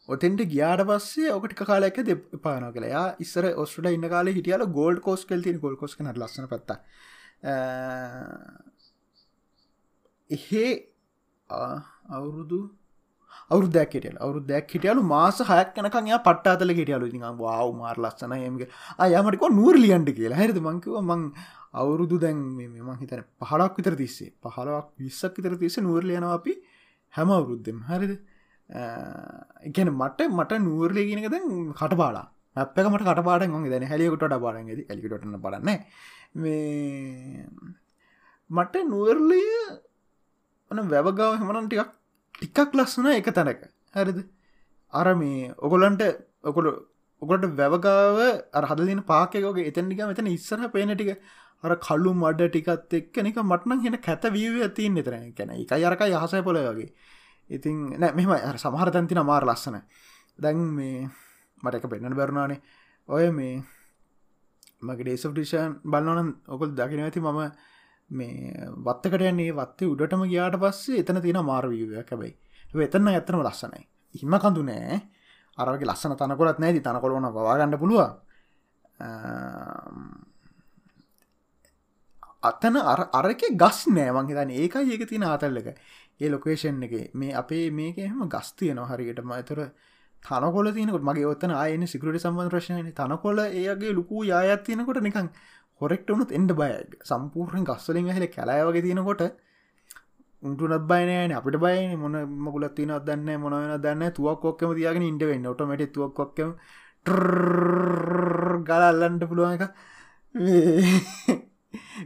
ඔතෙන්ට 0.10 0.42
ගියාට 0.52 0.84
පස්සේ 0.86 1.34
ඕකට 1.34 1.62
කාලයක් 1.62 2.00
දෙ 2.04 2.16
පාන 2.40 2.66
කලයා 2.74 3.06
ඉස්සර 3.20 3.50
ඔස්ට 3.56 3.90
ඉන්න 3.90 4.10
කාල 4.10 4.30
හිටියල 4.30 4.66
ගෝල්ඩ 4.78 5.02
කෝස් 5.02 5.26
කල්ති 5.26 5.56
ගොල් 5.60 5.76
කොස් 5.76 5.96
කන 5.96 6.12
ලස්සන 6.14 6.48
පත්ත 6.48 6.80
එහෙ 10.30 10.66
අවුරුදු 12.10 12.60
අවුරු 13.52 13.68
දැක් 13.68 13.94
හිටියල. 13.96 14.18
අවුරු 14.18 14.40
දැක් 14.42 14.72
හිටියලු 14.72 15.02
මාස 15.04 15.42
හයක් 15.42 15.70
කනකන් 15.76 16.08
යා 16.08 16.18
පට්ටාතල 16.18 16.72
හිටියලු. 16.72 17.06
ඉතින් 17.06 17.26
වාව 17.38 17.70
මාර් 17.76 17.98
ලස්සන 17.98 18.34
යමක 18.40 18.64
අයමටික 18.98 19.46
නූර් 19.52 19.76
ලියන්ට 19.76 20.10
කියලා. 20.10 20.38
හැරිද? 20.38 20.60
මංකිව 20.60 21.00
මං 21.02 21.22
අවුරුදු 21.74 22.20
දැන් 22.20 22.38
මෙම 22.58 22.90
හිතන 22.96 23.24
පහලක් 23.40 23.74
විතර 23.78 23.96
තිස්සේ. 23.96 24.34
පහලක් 24.44 24.88
විස්සක් 25.00 25.34
විතර 25.38 25.56
තිස්ස 25.58 25.80
නූර් 25.80 26.04
ලියනවා 26.04 26.34
අපි 26.34 26.54
හැම 27.14 27.32
අවුරුද්ධෙම 27.32 27.80
හරිද? 27.90 28.14
එකන 28.70 29.90
මට 29.92 30.30
මට 30.30 30.62
නූර්ලය 30.62 31.02
කියනක 31.10 31.28
දැන් 31.32 31.74
කටපාලා 31.74 32.28
අපක 32.56 32.86
මට 32.86 33.04
කටපාඩ 33.04 33.44
ො 33.50 33.70
දැන 33.70 33.86
හැලියකොට 33.92 34.34
බාඩ 34.38 34.70
එලිකටන 34.90 35.38
බලන්න 35.42 35.70
මේ 36.36 37.46
මට 38.50 38.76
නුවර්ලය 38.86 39.42
ඕන 40.72 40.90
වැවගාව 40.90 41.40
හෙමනන් 41.40 41.68
ටිකක් 41.68 41.92
ටිකක් 42.36 42.74
ලස්සන 42.74 43.08
එක 43.12 43.30
තැනක. 43.32 43.62
හැරිද? 43.94 44.20
අර 44.94 45.08
මේ 45.16 45.54
ඔගොලන්ට 45.58 46.04
ඔකොල 46.44 46.68
ඔකොට 47.22 47.44
වැවගාව 47.54 48.18
අරහදින 48.54 49.02
පාකයෝගේ 49.04 49.68
එතැනික 49.68 50.02
මෙතන 50.04 50.28
ඉස්සර 50.30 50.60
පේන 50.70 50.92
ටික. 50.92 51.22
අර 51.64 51.72
කල්ලු 51.78 52.12
මඩ 52.16 52.50
ටිකත් 52.50 52.94
එක්ක 52.94 53.16
නික 53.20 53.40
මටන 53.42 53.82
හෙන 53.86 53.98
කැත 54.00 54.24
වීව 54.32 54.62
ඇතින් 54.62 54.98
එතරන 54.98 55.26
කැන 55.34 55.50
එක 55.54 55.72
අරක 55.72 56.02
යහසය 56.08 56.44
පොල 56.44 56.60
වගේ. 56.60 56.92
ඉතින් 57.50 57.76
නෑ 58.00 58.14
මෙම 58.14 58.32
සමහර 58.58 58.92
තැන්තින 58.92 59.22
මාර 59.24 59.44
ලස්සන. 59.44 59.78
දැන් 60.40 60.60
මේ 60.76 61.10
මට 61.64 61.76
එක 61.76 61.90
පෙන්න්න 61.90 62.16
බැරුණානේ. 62.16 62.62
ඔය 63.10 63.26
මේ 63.32 63.56
මගේ 64.82 65.04
ඩේසෆ්ටිෂන් 65.04 65.72
බලන්නන 65.84 66.30
ඔකුල් 66.48 66.70
දකින 66.72 67.04
ඇති 67.04 67.20
මම 67.20 67.42
මේ 68.10 68.70
වත්තකට 68.86 69.22
යන්නේ 69.22 69.54
වත්තේ 69.54 69.88
උඩටම 69.88 70.24
ගියාට 70.32 70.58
පස්සේ 70.58 71.02
එතන 71.02 71.22
තියෙන 71.22 71.46
මාර්වීවයක් 71.46 72.12
හැබයි. 72.12 72.34
එතන්න 72.86 73.08
ඇත්තනම 73.10 73.44
ලස්සනයි. 73.44 73.84
හිම 74.16 74.34
කඳු 74.38 74.64
නෑ. 74.64 75.02
අරගේ 75.58 75.88
ලස්සන 75.88 76.16
තනකොලත් 76.16 76.60
නෑති 76.60 76.82
තනකොලන 76.82 77.30
පවාගන්න 77.36 77.78
පුළුව 77.78 78.02
අතන 82.42 82.76
අර 82.84 83.02
අරක 83.14 83.42
ගස් 83.54 83.80
නෑවන් 83.90 84.30
හිතන 84.30 84.52
ඒකයි 84.56 84.94
ඒක 84.94 85.08
තින 85.10 85.24
ආතල්ලක 85.24 85.70
ඒ 86.20 86.30
ලොකේෂන් 86.30 86.84
එක. 86.84 87.14
මේ 87.14 87.36
අපේ 87.36 87.70
මේක 87.72 87.98
එහෙම 88.00 88.28
ගස් 88.28 88.54
තියනවා 88.56 88.90
හරියටම 88.92 89.32
ඇතුර 89.32 89.62
තනකොල 90.24 90.72
තියනකට 90.72 91.04
මගේ 91.04 91.28
ඔත්තන 91.28 91.54
ආයන 91.54 91.88
සිකරට 91.88 92.20
සම්බන් 92.20 92.50
ප්‍රශ්නය 92.50 92.92
තනකොල 92.94 93.40
ඒගේ 93.42 93.94
ලොකු 93.94 94.24
යායත් 94.24 94.64
තියෙනකොට 94.64 95.02
නිකං 95.02 95.30
හොරෙක්ට 95.82 96.10
වනුත් 96.10 96.32
එන්ඩ 96.32 96.52
බය 96.54 96.72
සම්පූර්ෙන් 97.04 97.64
ගස්සලින් 97.66 98.10
හල 98.10 98.28
කැලය 98.30 98.60
වගේ 98.68 98.82
තියෙනකොට 98.82 99.24
උන්ටුනත් 100.44 100.84
බයනෑන 100.84 101.32
අපිට 101.32 101.58
බයි 101.58 101.96
මොන 101.96 102.16
මගුලත් 102.40 102.76
තින 102.76 102.92
දන්න 103.02 103.30
මොනවන 103.38 103.76
දන්න 103.80 104.14
තුවක් 104.14 104.46
ොක්කම 104.46 104.72
තියගෙන 104.74 105.04
ඉන්ඩවෙන්න 105.04 105.46
ඔටමට 105.46 105.92
තුවක් 105.92 106.20
ොක්කම 106.20 106.52
ගලල්ලන්ට 108.66 109.24
පුළුවන් 109.26 109.56
එක 109.58 109.64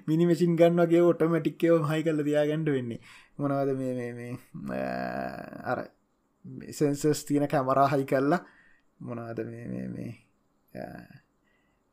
මිනි 0.07 0.25
මසින් 0.25 0.55
ගන්නගේ 0.55 1.01
ඔටමටික්කයෝ 1.03 1.77
හයි 1.83 2.01
කල්ල 2.03 2.19
තියාගැඩ 2.21 2.67
වෙන්නේ. 2.67 2.99
මොනවද 3.37 3.69
මේ 3.75 4.09
මේ 4.13 4.83
අර 5.63 5.79
සෙන්සස් 6.71 7.25
තියන 7.25 7.47
කැමරා 7.47 7.87
හයි 7.87 8.05
කල්ලා 8.05 8.41
මොනවද 8.99 9.39
මේ 9.45 9.87
මේ 9.89 10.11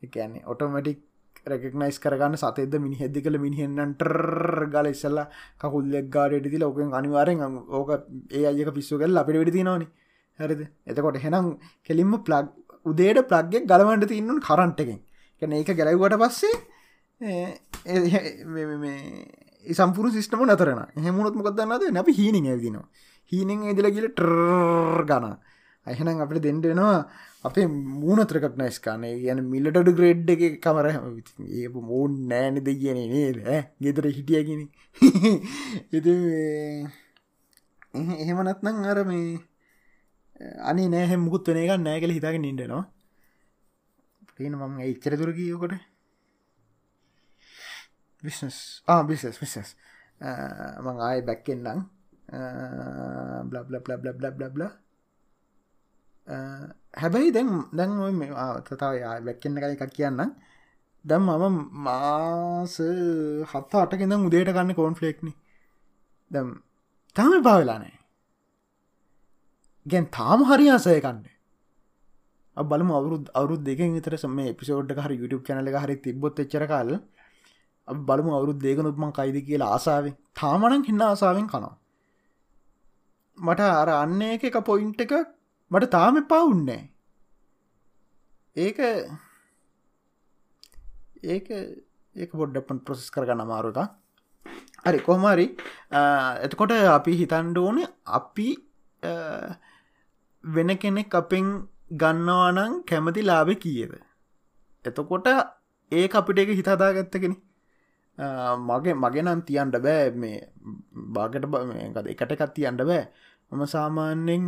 එකන්නේ 0.03 0.47
ඔටෝමටික් 0.47 1.01
රෙකනයිස් 1.47 1.99
කරගන්න 1.99 2.37
සතේද 2.37 2.75
මිනිහෙද්දි 2.77 3.23
කළ 3.23 3.39
මිනිහෙන්නන්ටර් 3.39 4.13
ගල 4.73 4.87
ඉස්සල්ලා 4.91 5.27
කකුල්ලෙක් 5.59 6.11
ගාඩට 6.11 6.51
තිල 6.51 6.65
ඕකෙන් 6.65 6.93
අනිවාරෙන් 6.93 7.41
ඕක 7.71 7.91
ඒ 8.31 8.45
අයක 8.47 8.71
පිස්සු 8.75 8.99
කල් 8.99 9.17
අපිට 9.17 9.41
වෙඩි 9.41 9.53
තිනවන 9.53 9.85
හරිද? 10.39 10.63
එතකොට 10.87 11.17
හෙනම් 11.19 11.47
කෙලින්ම 11.85 12.13
ප්ලග් 12.23 12.47
උදේට 12.87 13.29
ප්ලග්ගෙක් 13.31 13.65
ගලවන්ට 13.67 14.09
තින්නු 14.09 14.41
කරන්ට 14.41 14.81
එකෙන්. 14.81 15.01
කැන 15.43 15.53
ඒක 15.53 15.71
ගැලව්වට 15.73 16.17
පස්සේ 16.23 16.55
සම්පුරු 19.67 20.09
සිිටම 20.11 20.43
නතරන 20.47 20.81
හෙමුණොත් 20.97 21.35
මොකක්දන්නද 21.35 21.93
නැපි 21.93 22.13
හීනිං 22.13 22.47
ඇවිදිනවා. 22.47 22.89
හීනෙන් 23.33 23.61
ඇදිල 23.65 23.89
කියල 23.95 24.09
ටර් 24.11 25.05
ගනා 25.09 25.37
අයහනම් 25.87 26.21
අපට 26.21 26.41
දෙන්ඩෙනවා 26.41 26.97
අපේ 27.45 27.67
මූනතරකක් 28.01 28.57
නයිස්කානේ 28.57 29.15
යන 29.27 29.41
මිල්ලටඩු 29.47 29.93
ග්‍රේඩ් 29.93 30.31
එක 30.31 30.43
කමර. 30.61 30.87
ඒ 31.51 31.69
මූන් 31.83 32.13
නෑන 32.29 32.57
දෙ 32.61 32.73
කියන 32.75 32.99
නේද? 33.09 33.39
ගෙතර 33.79 34.07
හිටියගෙන 34.09 34.63
එති 35.93 36.15
එහෙමනත්නං 37.93 38.85
අර 38.87 38.99
මේ 39.05 39.39
අනි 40.63 40.89
නෑහ 40.89 41.13
මුකුත් 41.19 41.49
වන 41.49 41.59
එක 41.59 41.73
නෑ 41.79 42.01
කළ 42.01 42.17
හිතාගෙන 42.17 42.45
ඉඩනවා 42.45 42.85
පේන 44.37 44.55
මම 44.55 44.77
එච්චර 44.83 45.17
දුර 45.17 45.33
කියෝකොට 45.33 45.75
විිස්නස් 48.25 48.59
බිසස් 49.09 49.41
විිසස් 49.41 49.71
මං 50.85 50.97
ආය 51.01 51.21
බැක්කෙන්න්නම් 51.23 51.81
බ්ලබ්ල 53.51 53.77
බ්ල 53.81 53.93
බ්ල 53.99 54.31
බ්ල 54.31 54.49
බ්ල 54.51 54.65
හැබැයි 56.95 57.31
දැන් 57.31 57.49
දැන් 57.73 57.91
තතාව 58.65 58.95
වැැක්කෙන්න්න 59.01 59.61
කල 59.61 59.73
එකක් 59.77 59.95
කියන්න. 59.95 60.21
දැම් 61.05 61.23
මම 61.23 61.57
මාස 61.73 62.77
හත්ත 63.47 63.73
අටකෙද 63.75 64.13
උදේට 64.19 64.53
ගන්න 64.53 64.75
කෝන්ෆලෙක්න 64.75 65.33
දැම් 66.31 66.49
තම 67.17 67.43
පාවෙලානෑ 67.43 67.97
ගැන් 69.87 70.07
තාම 70.11 70.45
හරි 70.45 70.69
ආසය 70.69 71.01
කන්න 71.01 71.23
බලම 72.57 72.91
අවුරුද් 72.91 73.31
අවුරුත් 73.35 73.65
දෙක 73.65 73.79
විතර 73.79 74.17
සම 74.17 74.39
පිසෝඩ් 74.55 74.93
හරි 74.99 75.17
YouTube 75.17 75.43
කැනල 75.43 75.73
හරි 75.77 75.97
තිබොත් 75.97 76.39
එච්චර 76.39 76.67
කාල. 76.67 77.01
බලමු 77.89 78.31
අවුරුත් 78.31 78.59
දේකනුත්මන් 78.59 79.13
කයිද 79.13 79.37
කියලා 79.47 79.73
ආසාාවෙන්. 79.73 80.15
තාමනන් 80.41 80.85
හින්න 80.85 81.03
ආසාාවෙන් 81.03 81.47
කනවා. 81.47 81.77
මට 83.39 83.61
අර 83.61 83.89
අන්න 83.89 84.23
එක 84.23 84.57
පොයින්ට 84.65 85.01
එක 85.01 85.13
මට 85.71 85.91
තාම 85.91 86.21
පවුන්නෑ 86.25 86.83
ඒක 88.57 88.79
ඒක 91.25 91.49
ඒක 92.17 92.31
පොඩ්ඩපන් 92.33 92.79
ප්‍රසෙස් 92.81 93.11
කරගන්න 93.11 93.41
අමාරුක 93.41 93.81
හරි 94.85 95.01
කොහමරි 95.01 95.47
එතකොට 96.43 96.73
අපි 96.91 97.13
හිතන්ඩ 97.17 97.59
ඕන 97.59 97.83
අපි 98.13 98.49
වෙන 100.45 100.77
කෙනෙක් 100.79 101.15
අපෙන් 101.15 101.47
ගන්නවානං 101.93 102.83
කැමති 102.85 103.23
ලාබෙ 103.23 103.55
කියද? 103.57 103.93
එතකොට 104.85 105.27
ඒ 105.93 106.09
අපිට 106.13 106.39
එක 106.39 106.51
හිතාදා 106.51 106.93
ගත්තගෙන 106.93 107.35
මගේ 108.61 108.95
මගේ 108.95 109.23
නම් 109.23 109.43
තියන්ට 109.43 109.77
බෑ 109.79 110.11
මේ 110.13 110.39
බාගට 111.11 111.47
බද 111.47 112.07
එකට 112.09 112.33
එකත් 112.33 112.55
තියන්ට 112.55 112.83
බෑ. 112.83 113.03
මම 113.53 113.65
සාමාන්‍යෙන් 113.67 114.47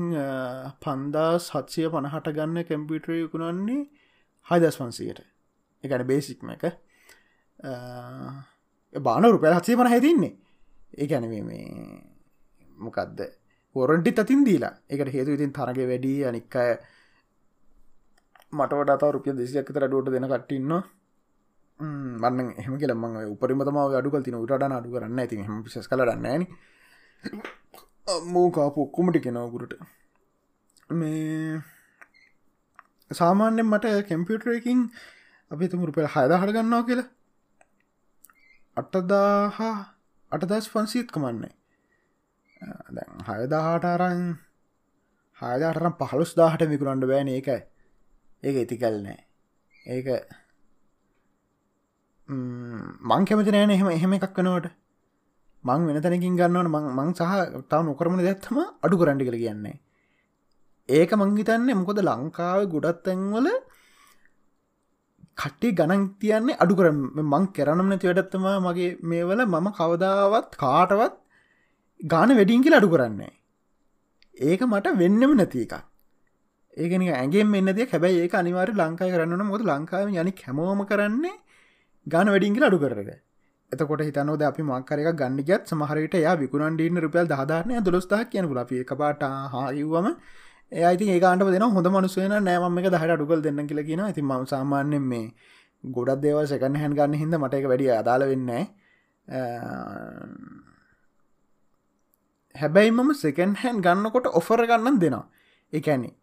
පන්දා 0.80 1.32
සත්සය 1.38 1.88
පණහට 1.88 2.28
ගන්න 2.30 2.64
කැම්පිටරයකුණන්නේ 2.64 3.82
හයිදස් 4.46 4.78
වන්සයට 4.80 5.20
එකන 5.84 6.06
බේසික්ම 6.06 6.50
එක. 6.50 6.64
බාන 8.94 9.24
රුපැල් 9.26 9.58
හත්සේ 9.58 9.76
පන 9.76 9.88
හැතින්නේ 9.88 10.32
ඒැන 10.98 11.28
මේ 11.28 11.66
මොකක්ද 12.78 13.20
හොරන්ටි 13.76 14.14
අතින් 14.16 14.44
දීලා. 14.44 14.74
එකට 14.88 15.12
හේතු 15.12 15.30
ඉතින් 15.32 15.52
තරග 15.52 15.78
වැඩි 15.84 16.14
අනික්කය 16.24 16.66
මට 18.52 18.72
වඩා 18.72 19.10
රුපිය 19.10 19.34
දෙසියක් 19.34 19.68
තර 19.68 19.86
ඩුවට 19.86 20.12
දෙන 20.12 20.28
කට්ටින්න 20.28 20.72
මන්න 22.20 22.48
එහම 22.54 22.74
කියලම 22.78 23.04
උපරිමතම 23.26 23.78
අඩුකල් 23.80 24.22
තින 24.22 24.36
උටට 24.36 24.66
අඩු 24.70 24.94
කරන්න 24.94 25.18
ඇති 25.18 25.40
හම 25.40 25.62
පිස් 25.64 25.78
කරන්න 28.06 28.28
මූකාපු 28.28 28.82
ඔක්කුමටි 28.82 29.20
කෙනවගුරට 29.20 29.74
මේ 30.92 31.62
සාමාන්‍යෙන් 33.10 33.66
මට 33.66 33.86
කැම්පියුටරකින් 34.08 34.80
අපි 35.50 35.68
තුම 35.68 35.84
රුපෙල් 35.84 36.06
හයද 36.06 36.32
හට 36.32 36.52
ගන්නවා 36.52 36.82
කියලා. 36.82 37.08
අටදාහා 38.76 39.74
අටදස් 40.32 40.68
පන්සීත් 40.68 41.12
කමන්නේ. 41.12 41.54
දැන් 42.90 43.26
හයදාහට 43.28 43.84
අරන් 43.86 44.22
හයදාටරම් 45.42 45.98
පහලුස් 46.02 46.36
දාහට 46.36 46.68
මිකුරන්ඩ 46.68 47.06
බෑන 47.06 47.28
ඒකයි. 47.28 47.60
ඒක 48.42 48.56
ඉතිකල් 48.56 48.96
නෑ. 49.02 49.20
ඒක 49.86 50.06
මං 52.28 53.24
කැමති 53.24 53.52
නෑන 53.52 53.70
එහෙම 53.70 53.90
එහෙම 53.90 54.12
එකක් 54.12 54.38
වනවට. 54.38 54.81
මං 55.64 55.86
වෙන 55.86 56.02
තැනකින් 56.02 56.36
ගන්නවන. 56.36 56.68
මං 56.98 57.10
සහ 57.12 57.66
තාම 57.70 57.86
නොකරමණ 57.86 58.24
දැත්තම 58.28 58.58
අඩු 58.84 58.96
කරඩි 58.96 59.26
කළ 59.28 59.38
කියන්නේ. 59.42 59.76
ඒක 60.88 61.12
මංගිතන්නේ 61.14 61.78
මොකොද 61.80 62.00
ලංකාව 62.02 62.60
ගොඩත් 62.74 63.02
තැන්වල 63.06 63.48
කට්ටි 65.36 65.68
ගණන් 65.78 66.02
තියන්නේ 66.20 66.58
අඩු 66.62 66.74
කර 66.78 66.88
මං 67.24 67.44
කරනම් 67.56 67.86
නැති 67.90 68.08
වැඩත්තම 68.08 68.46
මගේ 68.66 68.90
මේවල. 69.02 69.40
මම 69.46 69.68
කවදාවත් 69.78 70.50
කාටවත් 70.56 71.14
ගාන 72.00 72.36
වැඩින්කිල 72.38 72.78
අඩු 72.80 72.90
කරන්නේ 72.94 73.32
ඒක 74.36 74.60
මට 74.62 74.98
වෙන්නම 75.00 75.32
නැති 75.36 75.64
එකක්. 75.64 75.74
ඒකනි 76.76 77.06
ඇගේ 77.14 77.44
මෙන්නද 77.44 77.80
හැබැයි 77.92 78.22
ඒ 78.24 78.32
අනිවාර 78.40 78.70
ලංකායි 78.72 79.14
කරන්න 79.14 79.44
මොද 79.46 79.62
ලංකාව 79.62 80.08
යනි 80.12 80.32
හැමෝම 80.42 80.80
කරන්නේ 80.90 81.36
ගාන 82.06 82.28
වැඩින්ගල 82.34 82.64
අඩු 82.68 82.78
කරග 82.84 83.10
එතකොට 83.72 84.02
හිතනෝද 84.02 84.42
අපි 84.42 84.62
මක්කරක 84.64 85.08
ගන්නගත් 85.14 85.62
සමහරට 85.66 86.14
යා 86.18 86.36
විකුණන්ඩීන 86.36 86.98
රුපියල් 86.98 87.26
දහදාරනය 87.26 87.80
දොස්ථා 87.86 88.22
කියන 88.26 88.48
ලපි 88.50 88.80
එක 88.80 88.92
පාට 88.96 89.22
හායවම 89.52 90.06
ඒයිති 90.72 91.10
ඒකාන්ට 91.10 91.48
දෙන 91.48 91.66
හොඳ 91.70 91.88
මනුසේන 91.88 92.34
නෑම 92.40 92.78
එක 92.78 92.88
දහට 92.88 93.16
අඩුකල් 93.16 93.40
දෙන්න 93.40 93.60
කියල 93.64 93.82
කියෙන 93.82 94.02
ඇති 94.02 94.22
ම 94.22 94.32
සාමාන්‍යෙන් 94.46 95.04
මේ 95.04 95.26
ගොඩක් 95.84 96.20
දේව 96.20 96.38
සකන 96.44 96.76
හැන් 96.76 96.92
ගන්න 96.94 97.14
හිද 97.16 97.34
මට 97.34 97.54
එක 97.54 97.66
වැඩිය 97.66 97.92
අදාල 97.92 98.22
වෙන්න 98.24 98.50
හැබැයි 102.54 102.90
මම 102.90 103.10
සෙකන් 103.14 103.54
හැන් 103.56 103.76
ගන්නකොට 103.80 104.26
ඔෆර 104.30 104.60
ගන්නන් 104.62 104.96
දෙනවා. 104.98 105.26
එකැන්නේ 105.72 106.14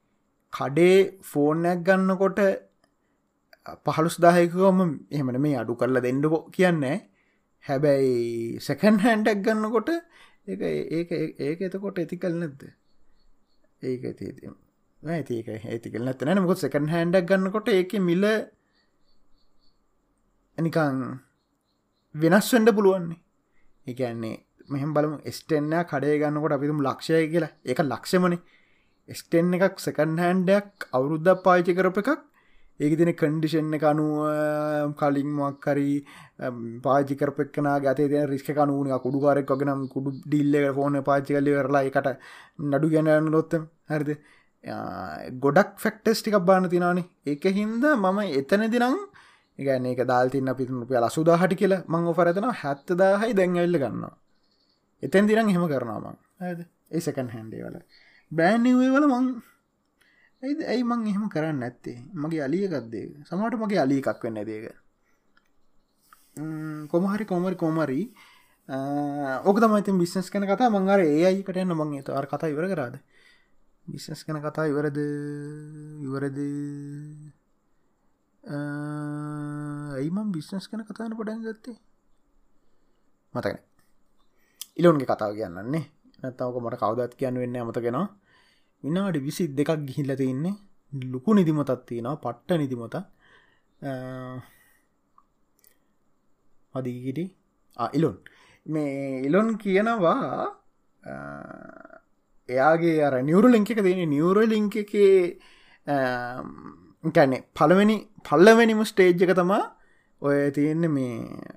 කඩේ 0.53 0.97
ෆෝර්නයක් 1.23 1.79
ගන්නකොට 1.83 2.39
පහළුස් 3.85 4.17
දායකවම 4.19 4.79
එහමට 5.11 5.39
මේ 5.39 5.55
අඩු 5.57 5.75
කරලා 5.75 6.01
දෙන්නකෝ 6.01 6.41
කියන්නේ. 6.49 6.97
හැබැයි 7.65 8.59
සැකන් 8.59 8.99
හැන්ටක් 9.03 9.43
ගන්නකොට 9.45 9.89
ඒක 10.47 11.11
ඒක 11.39 11.61
එතකොට 11.61 11.99
ඇති 11.99 12.17
කල් 12.17 12.35
නැද්ද? 12.41 12.61
ඒක 13.81 14.03
ඇති 14.05 14.25
ඇතික 15.01 15.47
ඇතිකල් 15.47 16.03
නැත 16.03 16.21
නැ. 16.21 16.35
මොකොත් 16.35 16.59
සකන් 16.59 16.89
හැන්ඩක් 16.89 17.27
ගන්නකොට 17.29 17.67
ඒක 17.69 17.93
මිල 18.01 18.25
නිකං 20.57 20.97
වෙනස් 22.15 22.47
වඩ 22.53 22.75
පුළුවන්නේ 22.75 23.19
එකන්නේ 23.87 24.37
මෙහම 24.69 24.93
බලමු 24.93 25.17
ස්ටෙන්න 25.31 25.73
කඩේ 25.91 26.19
ගන්නකොට 26.19 26.55
අපිතුම් 26.55 26.81
ලක්ෂය 26.83 27.27
කියලා. 27.31 27.53
ඒක 27.65 27.79
ලක්ෂමනේ 27.81 28.41
ස්ටෙන් 29.09 29.53
එකක් 29.53 29.79
සකන් 29.79 30.17
හැන්ඩයක් 30.19 30.89
අවුරුද්ධ 30.93 31.41
පාචි 31.43 31.73
කරප 31.73 31.97
එකක් 32.01 32.28
ඒක 32.79 32.93
තින 32.95 33.11
කන්ඩිෂන් 33.13 33.73
එක 33.73 33.83
අනුව 33.83 34.95
කලින් 34.95 35.29
මක්කරී 35.35 35.95
පාචි 36.81 37.15
කරපෙක්න 37.15 37.69
ගත 37.81 38.07
තින 38.07 38.27
රිස්ක 38.27 38.51
කනුවන 38.53 38.91
කුඩුකාරෙක් 38.99 39.49
වගෙනම් 39.49 39.81
කුඩු 39.87 40.15
ඩිල්ල 40.17 40.73
ෆෝන 40.73 40.99
පාචි 41.03 41.33
කල්ලි 41.33 41.51
වෙරලා 41.51 41.83
එකට 41.83 42.09
නඩු 42.65 42.89
ගැනන්න 42.89 43.29
ලොත්තම 43.29 43.65
හරිද? 43.87 44.11
ගොඩක් 45.39 45.75
ෆෙක්ටස් 45.77 46.21
ටිකක් 46.21 46.39
බාන 46.43 46.69
තිනානේ 46.69 47.09
ඒක 47.25 47.43
හින්ද 47.51 47.83
මම 47.95 48.19
එතන 48.33 48.65
දිනම් 48.69 48.97
ඒගැන 49.59 49.85
ඒක 49.85 50.01
දාල්තින්න 50.05 50.55
පිතුම 50.55 50.81
පිය 50.85 50.99
ලසුදා 50.99 51.37
හටි 51.37 51.55
කියලා 51.55 51.83
මං 51.87 52.07
ඔෆරතන 52.07 52.49
හැත්තදාහයි 52.55 53.33
දැන්ඇල්ල 53.33 53.77
ගන්නවා. 53.77 54.15
එතැන් 55.03 55.27
දිරන් 55.27 55.49
හෙම 55.49 55.65
කරනවාමං 55.67 56.17
ඇද 56.41 56.59
ඒ 56.89 57.01
සකන් 57.01 57.29
හැන්ඩේ 57.29 57.63
වල 57.63 57.77
බෑන්්වේ 58.31 58.89
වල 58.89 59.07
මං 59.09 59.25
ඇයිද? 60.43 60.59
ඇයි 60.71 60.83
මං 60.83 61.07
එහෙම 61.11 61.25
කරන්න 61.33 61.63
ඇත්තේ 61.67 61.97
මගේ 62.13 62.43
අලියකක්දේ 62.47 63.07
සමට 63.27 63.55
මගේ 63.61 63.81
අලි 63.85 63.97
එකක් 64.01 64.23
වෙන්න 64.23 64.39
දේක 64.49 64.65
කොමහරි 66.91 67.25
කොමරි 67.31 67.55
කොමරී 67.55 68.05
ඕක 68.69 69.57
තමයිති 69.59 69.91
බිස්නස් 69.97 70.29
කන 70.29 70.45
කතා 70.45 70.69
මංගර 70.69 71.01
ඒ 71.01 71.25
අයි 71.25 71.41
කටයන්න 71.43 71.73
මං 71.73 71.93
ඒතු 71.99 72.13
අර 72.13 72.25
කතා 72.31 72.51
ඉවර 72.53 72.65
කරාද? 72.71 72.95
බිස්නස් 73.87 74.21
කන 74.23 74.39
කතා 74.39 74.69
ඉවරද? 74.71 74.97
ඉවරද? 76.05 76.39
ඇයිමම් 79.95 80.29
බිස්නස් 80.31 80.69
කන 80.69 80.85
කතාන 80.85 81.17
පටන් 81.17 81.41
ගත්තේ? 81.43 81.77
මතකන 83.33 83.57
ඉලොන්ගේ 84.77 85.09
කතාව 85.09 85.33
කියන්නන්නේ. 85.33 85.83
නැත්තවක 86.21 86.55
මට 86.61 86.79
කවදත් 86.79 87.13
කියන්න 87.19 87.41
වෙන්න 87.41 87.57
අමතගෙනවා 87.57 88.07
විනාඩි 88.83 89.19
විසි 89.19 89.43
දෙකක් 89.49 89.79
ගිහිල්ල 89.87 90.13
තින්නේ. 90.15 90.55
ලොකු 90.93 91.33
නිදිමතත් 91.33 91.71
තියෙනවා 91.85 92.17
පට්ට 92.17 92.57
නිදිමත 92.57 92.95
අදිගිටි 96.75 97.25
ඉලොන් 97.93 98.15
මේ 98.65 99.21
ඉලොන් 99.21 99.49
කියනවා 99.57 100.15
එයාගේ 102.49 102.97
අර 103.03 103.13
නිවරු 103.21 103.47
ලිංක 103.47 103.69
එක 103.71 103.81
තියෙන 103.83 104.09
නිවර 104.09 104.37
ලිංක 104.45 104.75
එක 104.75 104.93
කැනෙ 107.13 107.37
පළවෙනි 107.55 107.97
පල්ලවැනිම 108.23 108.81
ස්ටේජ් 108.83 109.23
එක 109.23 109.35
තමා 109.35 109.63
ඔය 110.21 110.39
තියෙන්නේ 110.51 110.89
මේ 110.89 111.13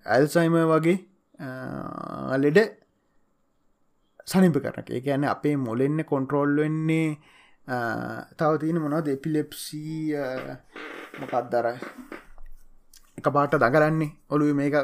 ඇල්සයිම 0.07 0.57
වගේ 0.73 0.99
ලෙඩ 2.37 2.59
සනිප 4.27 4.57
කරන 4.57 4.91
එක 4.91 5.05
ගැන 5.05 5.25
අපේ 5.27 5.57
මොලෙන්න 5.59 6.05
කොන්ට්‍රෝල් 6.05 6.57
වෙන්නේ 6.57 7.19
තව 8.39 8.51
තියෙන 8.61 8.79
මොනවද? 8.79 9.09
එපිලෙප්සී 9.09 10.15
මොකක්දර 11.21 11.67
එක 13.19 13.27
පාට 13.29 13.55
දගරන්නේ 13.55 14.13
ඔලු 14.31 14.55
මේක 14.55 14.77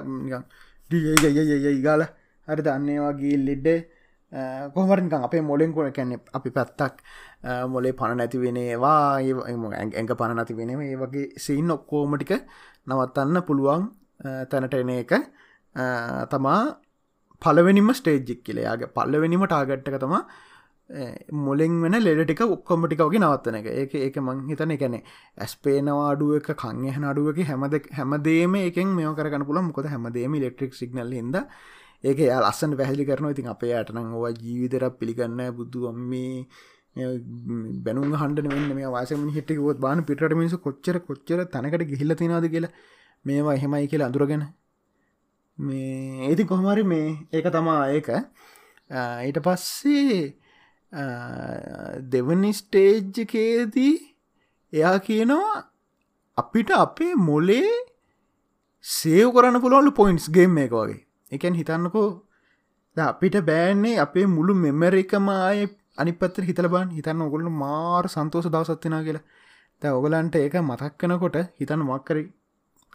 ඩියයි 0.90 1.82
ගාල 1.82 2.02
හරි 2.48 2.62
දන්නේ 2.62 2.98
වගේ 3.00 3.38
ලෙඩ්ඩ 3.38 3.78
කොහමරිකන් 4.74 5.14
අපේ 5.18 5.42
මොලෙන් 5.42 5.72
කොන 5.72 5.92
කැනෙ 5.92 6.16
අපි 6.32 6.50
පැත්තක් 6.50 7.00
මොලේ 7.66 7.92
පණ 7.92 8.18
නැති 8.18 8.38
වෙනේවා 8.38 9.16
ඇඟ 9.16 10.10
පණ 10.10 10.36
නැති 10.36 10.54
වෙනම 10.54 10.80
ඒ 10.80 10.96
වගේ 10.96 11.26
සීන් 11.38 11.70
ඔක්කෝමටික 11.70 12.32
නවත්තන්න 12.86 13.42
පුළුවන් 13.42 13.82
තැනට 14.50 14.74
එන 14.74 14.90
එක. 14.92 15.12
තමා 16.30 16.62
පලවෙනිම 17.42 17.90
ස්ටේජ්ජික් 17.92 18.44
කියලයාගේ 18.44 18.92
පල්ලවෙනිම 18.94 19.44
ටාගට්ක 19.44 19.96
තම 19.96 20.14
මොලෙන් 21.38 21.80
වෙන 21.82 21.96
ලෙඩටික 21.98 22.40
ඔක්කොමටිකවගේ 22.46 23.20
නවත්තන 23.20 23.56
එක. 23.56 23.66
ඒක 23.72 23.94
ඒක 23.96 24.16
මං 24.18 24.38
හිතන 24.48 24.70
එකැනෙ 24.70 25.00
ඇස්පේනවා 25.38 26.06
අඩුවක 26.12 26.48
කංහ 26.54 27.04
අඩුවක 27.04 27.40
හැමද 27.44 27.74
හැමදේම 27.92 28.54
එකෙන් 28.60 28.88
මෙෝ 28.90 29.12
කරන්න 29.14 29.44
පුළ 29.44 29.60
මොකද 29.62 29.86
හැමදේම 29.86 30.36
ලෙක්ට්‍රික් 30.36 30.72
සිගනල් 30.74 31.12
හිද 31.12 31.36
ඒක 32.04 32.18
යා 32.20 32.40
ලස්සන් 32.40 32.76
පැහලි 32.76 33.04
කරන 33.04 33.30
ඉතින් 33.30 33.48
අපේ 33.48 33.74
අටනං 33.74 34.12
ඕවා 34.14 34.32
ජීවිතර 34.34 34.84
පිළිගන්න 34.92 35.40
බුදු 35.52 35.88
අම්මේ 35.88 36.46
බැනු 37.84 38.04
හන්ඩ 38.14 38.48
වෙන්න 38.52 38.70
මේ 38.74 38.90
වාසම 38.90 39.26
හිටිකොත් 39.30 39.78
බාන 39.78 40.04
පිට 40.04 40.22
මිනිස 40.34 40.56
කොච්චර 40.58 40.96
කොච්චර 41.00 41.40
තැනකට 41.46 41.84
ගිහිල්ල 41.90 42.14
තිනාද 42.14 42.46
කියලා 42.48 42.72
මේවා 43.24 43.54
එහෙමයි 43.54 43.86
කියලා 43.86 44.08
අඳුරගෙන 44.10 44.44
මේ 45.58 46.28
ඒති 46.28 46.44
කොහමරි 46.50 46.84
මේ 46.92 47.08
ඒක 47.32 47.46
තමා 47.56 47.80
ඒක. 47.96 48.08
ඊට 49.26 49.38
පස්සේ 49.46 50.20
දෙවනි 52.12 52.52
ස්ටේජ්ජකේදී 52.52 53.96
එයා 54.72 54.98
කියනවා 55.08 55.56
අපිට 56.38 56.70
අපේ 56.76 57.12
මොලේ 57.28 57.72
සේව් 58.84 59.34
කරන්න 59.34 59.62
පුළුවන්ලු 59.64 59.92
පොයින්ස් 59.92 60.30
ගේම් 60.30 60.58
එක 60.64 60.72
වගේ. 60.72 61.02
එකන් 61.32 61.58
හිතන්නකෝ 61.60 62.08
අපිට 62.96 63.36
බෑන්නේ 63.50 63.98
අපේ 64.06 64.26
මුළු 64.36 64.54
මෙමරිකම 64.64 65.28
ආය 65.34 65.66
අනි 66.00 66.12
පත්තර 66.12 66.48
හිතල 66.48 66.68
බන් 66.74 66.94
හිතන්න 66.96 67.26
ඔගොල්ල 67.26 67.50
මාර් 67.62 68.04
සන්තෝස 68.08 68.46
දවසත්තිනා 68.54 69.02
කියලා. 69.06 69.26
ද 69.82 69.84
ඔගලන්ට 69.98 70.34
ඒක 70.36 70.54
මතක්කනකොට 70.62 71.36
හිතන්න 71.60 71.82
මක්කරි 71.86 72.22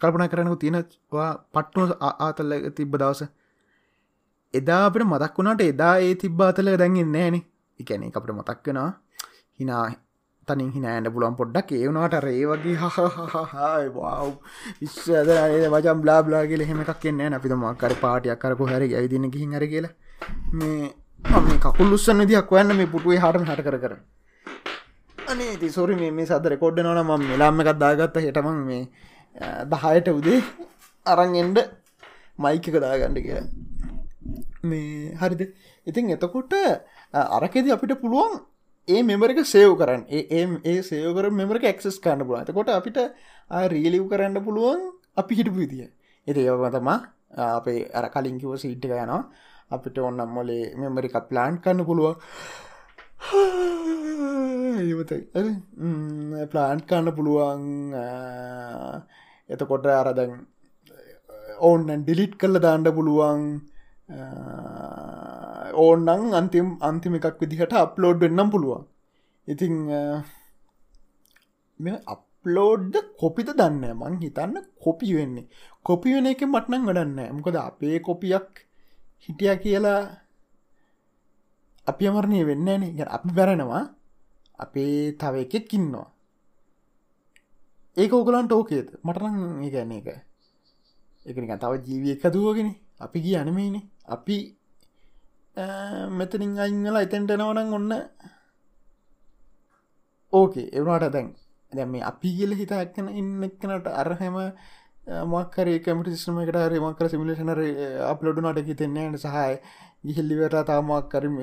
කල්පන 0.04 0.28
කරනක 0.34 0.60
තියෙනවා 0.64 1.30
පට්නුව 1.54 1.90
ආතල්ල 2.10 2.54
තිබ්බ 2.78 2.94
දවස. 3.02 3.22
එදා 4.54 4.80
අපට 4.88 5.04
මතක් 5.10 5.36
වුණට 5.38 5.62
එදා 5.72 5.92
ඒ 6.06 6.14
තිබ්බාතල 6.22 6.70
දැන්ගෙන් 6.80 7.12
නෑන 7.16 7.36
එකැනෙ 7.80 8.10
අපට 8.18 8.32
මතක්කෙනවා 8.38 8.90
හිනා 9.60 9.84
තනින් 10.48 10.70
හිනෑට 10.74 11.08
පුලන් 11.14 11.36
පොඩ්ඩක්. 11.38 11.70
ඒවුණට 11.76 12.16
රේ 12.24 12.42
වගේ 12.50 12.74
හහහහයි 12.80 13.86
වව් 13.94 14.32
විශ්වද 14.80 15.30
වජම් 15.74 16.02
බ්ලාබ්ලාගල 16.04 16.64
හෙමක් 16.70 16.90
කියන්න 17.04 17.36
අපිත 17.38 17.54
මක්කර 17.60 17.94
පාටියක් 18.02 18.42
කරපු 18.42 18.68
හැරි 18.72 18.88
ඇවිදින 18.98 19.26
ගිහින් 19.34 19.56
හර 19.56 19.66
කියලා. 19.72 19.92
මේ 20.58 20.92
මේ 21.46 21.58
කකුල්ලුස්සන්න 21.64 22.26
දියක් 22.32 22.52
වන්න 22.56 22.76
මේ 22.80 22.92
පුටුවේ 22.94 23.22
හටන 23.24 23.48
හට 23.50 23.66
කර 23.68 23.78
කර. 23.84 23.94
අනේ 25.32 25.56
ති 25.62 25.72
සොරි 25.78 25.94
මේ 26.18 26.26
සදර 26.30 26.56
කොඩ්ඩ 26.62 26.84
නොන 26.88 27.02
ම 27.02 27.26
මෙලාම්ම 27.30 27.64
එකක් 27.64 27.72
දාගත්ත 27.84 28.20
හෙටමන් 28.26 28.60
මේ 28.70 28.82
දහයට 29.72 30.08
උදේ 30.10 30.40
අරන්ෙන්ඩ 31.06 31.58
මයික 32.38 32.66
දාගණ්ඩ 32.84 33.18
කියලා. 33.26 33.46
මේ 34.62 35.14
හරිද? 35.20 35.42
ඉතින් 35.86 36.10
එතකොට 36.16 36.52
අරකෙද 37.12 37.70
අපිට 37.70 37.94
පුළුවන් 38.00 38.34
ඒ 38.88 39.02
මෙමරක 39.02 39.40
සේව් 39.46 39.72
කරන්න. 39.80 40.02
ඒ 40.08 40.42
ඒ 40.64 40.82
සේවකර 40.82 41.30
මෙමරක 41.30 41.64
එක්සස් 41.64 41.98
කරන්න 41.98 42.26
පුළුවන්. 42.26 42.44
එතකොට 42.44 42.70
අපිට 42.70 42.98
රීලිව් 43.72 44.04
කරන්න 44.10 44.44
පුළුවන් 44.46 44.80
අපි 45.16 45.32
හිටපු 45.34 45.58
විදිිය. 45.62 45.90
එති 46.26 46.40
ඒවතමා 46.42 46.98
අපේ 47.50 47.80
අර 47.92 48.06
කලින්කිව 48.14 48.54
සීට්ක 48.56 48.86
යනවා. 48.86 49.22
අපිට 49.70 49.98
ඔන්නම් 49.98 50.30
මොලේ 50.36 50.64
මෙමරික 50.76 51.16
ප්ලාන්් 51.30 51.58
කන්න 51.58 51.86
පුළුවන්. 51.88 52.16
ඒවතයි 54.82 55.22
ප්ලාන්් 56.52 56.78
කන්න 56.88 57.08
පුළුවන් 57.16 57.62
එතකොට 59.50 59.86
අරදැන් 60.00 60.32
ඕන්නන් 61.68 62.02
ඩිලිට් 62.02 62.34
කල්ල 62.40 62.56
දාණ්ඩ 62.64 62.88
පුළුවන් 62.96 63.42
ඕන්නං 65.84 66.34
අන්තිම් 66.40 66.68
අන්තිම 66.88 67.16
එකක් 67.18 67.40
විදිහට 67.42 67.74
අප්ලෝඩ් 67.84 68.18
වෙන්නම් 68.24 68.52
පුළුවන්. 68.54 68.84
ඉතිං 69.48 69.74
මෙ 71.80 71.92
අප්ලෝඩ්ද 72.14 72.94
කොපිද 73.20 73.48
දන්න 73.60 73.96
මං 74.00 74.14
හිතන්න 74.22 74.54
කොපි 74.84 75.14
වෙන්නේ. 75.16 75.48
කොපි 75.86 76.14
වෙන 76.14 76.30
එක 76.32 76.42
මටනං 76.46 76.86
වඩන්න 76.88 77.34
මොකද 77.36 77.56
අපේ 77.68 77.96
කොපියක් 78.08 78.48
හිටිය 79.24 79.54
කියලා 79.64 80.00
අපි 81.86 82.04
අමරණය 82.08 82.40
වෙන්න 82.48 82.68
න 82.80 82.82
ගැ 82.96 83.08
අපි 83.16 83.30
බැරෙනවා 83.38 83.84
අපේ 84.58 84.96
තව 85.20 85.34
එකෙක් 85.44 85.72
ඉන්නවා. 85.76 86.08
ඒක 87.96 88.12
ඕගලන්ට 88.12 88.52
ඕකේද? 88.52 88.88
මටනං 89.02 89.70
ගැන 89.70 89.92
එක 89.92 90.06
එකනික 91.26 91.52
තව 91.60 91.72
ජීවිය 91.86 92.14
එකදුවගෙන 92.16 92.70
අපි 93.00 93.18
ගිය 93.20 93.36
අනමයිනේ 93.36 93.84
අපි 94.08 94.36
මෙතනින් 96.10 96.58
අංගල 96.58 96.96
එතැන්ට 96.96 97.32
නවනං 97.32 97.72
ඔන්න 97.72 97.92
ඕකේ. 100.32 100.68
එවනාට 100.72 101.12
දැන් 101.12 101.28
දැම 101.72 101.90
මේ 101.90 102.02
අපි 102.02 102.28
කියල 102.36 102.52
හිත 102.54 102.72
ඇක්කන 102.72 103.08
ඉන්න 103.12 103.44
එක්කනට 103.44 103.86
අරහෙම 103.94 104.36
මක්කර 105.24 105.68
කමට 105.78 106.14
සිස්ම 106.14 106.38
එකට 106.40 106.58
හරි 106.58 106.80
මක්කර 106.80 107.08
සිමිලේෂනර 107.08 107.60
අප්ලොඩුනට 108.10 108.60
හිතෙන්නේ 108.66 109.06
සහය 109.18 109.54
ගිහිල්ලිවට 110.04 110.58
තාමක් 110.66 111.08
කරම 111.10 111.38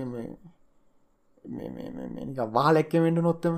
වාලැක්ක 2.53 2.93
වෙන්ඩ 2.99 3.21
නොත්තම 3.21 3.55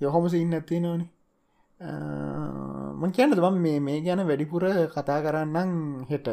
යොහොමස 0.00 0.34
ඉන්න 0.34 0.54
ඇති 0.54 0.80
නොනේ 0.80 1.08
මං 1.80 3.10
කියන්න 3.10 3.32
දම් 3.32 3.56
මේ 3.56 3.80
මේ 3.80 4.00
ගැන 4.00 4.20
වැඩිපුර 4.22 4.64
කතා 4.88 5.20
කරන්නම් 5.22 6.04
හෙට. 6.06 6.28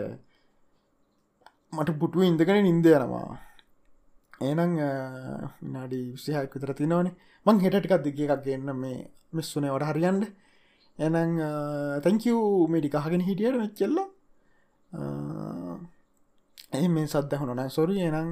මට 1.71 1.99
පුටුව 1.99 2.23
ඉඳගෙන 2.23 2.63
නින්ද 2.63 2.85
යනවා. 2.87 3.39
ඒනං 4.41 4.75
නාඩි 5.65 5.99
විසිහයක් 6.13 6.51
විතර 6.53 6.73
තිනවනේ. 6.73 7.15
මං 7.45 7.59
හෙටටිකක් 7.59 8.03
දෙක 8.03 8.19
එකක් 8.19 8.43
ගන්න 8.43 8.75
මේ 8.75 9.07
මිස්සුනේ 9.33 9.71
වට 9.71 9.89
හරියන්ඩ 9.89 10.23
එනං 10.99 11.15
තැංකව් 12.03 12.67
මේඩි 12.67 12.89
කහගෙන 12.89 13.21
හිටියට 13.21 13.57
මෙච්චෙල්ල 13.57 13.97
ඒ 16.73 16.87
මේ 16.89 17.07
සද්ධ 17.07 17.39
හොනන 17.39 17.63
සොරි 17.69 17.97
එනං 18.01 18.29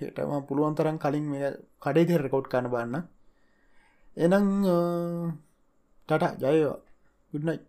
හෙටම 0.00 0.32
පුළුවන් 0.46 0.74
තරම් 0.74 0.98
කලින් 0.98 1.26
මේ 1.26 1.50
කඩේ 1.80 2.06
දෙ 2.06 2.14
රෙකෝඩ් 2.18 2.46
කන 2.46 2.70
බන්න 2.70 2.96
එනං 4.16 4.36
ടാറ്റ 6.08 6.24
ജയ 6.36 6.62
ഗുഡ് 7.32 7.48
നൈറ്റ് 7.48 7.66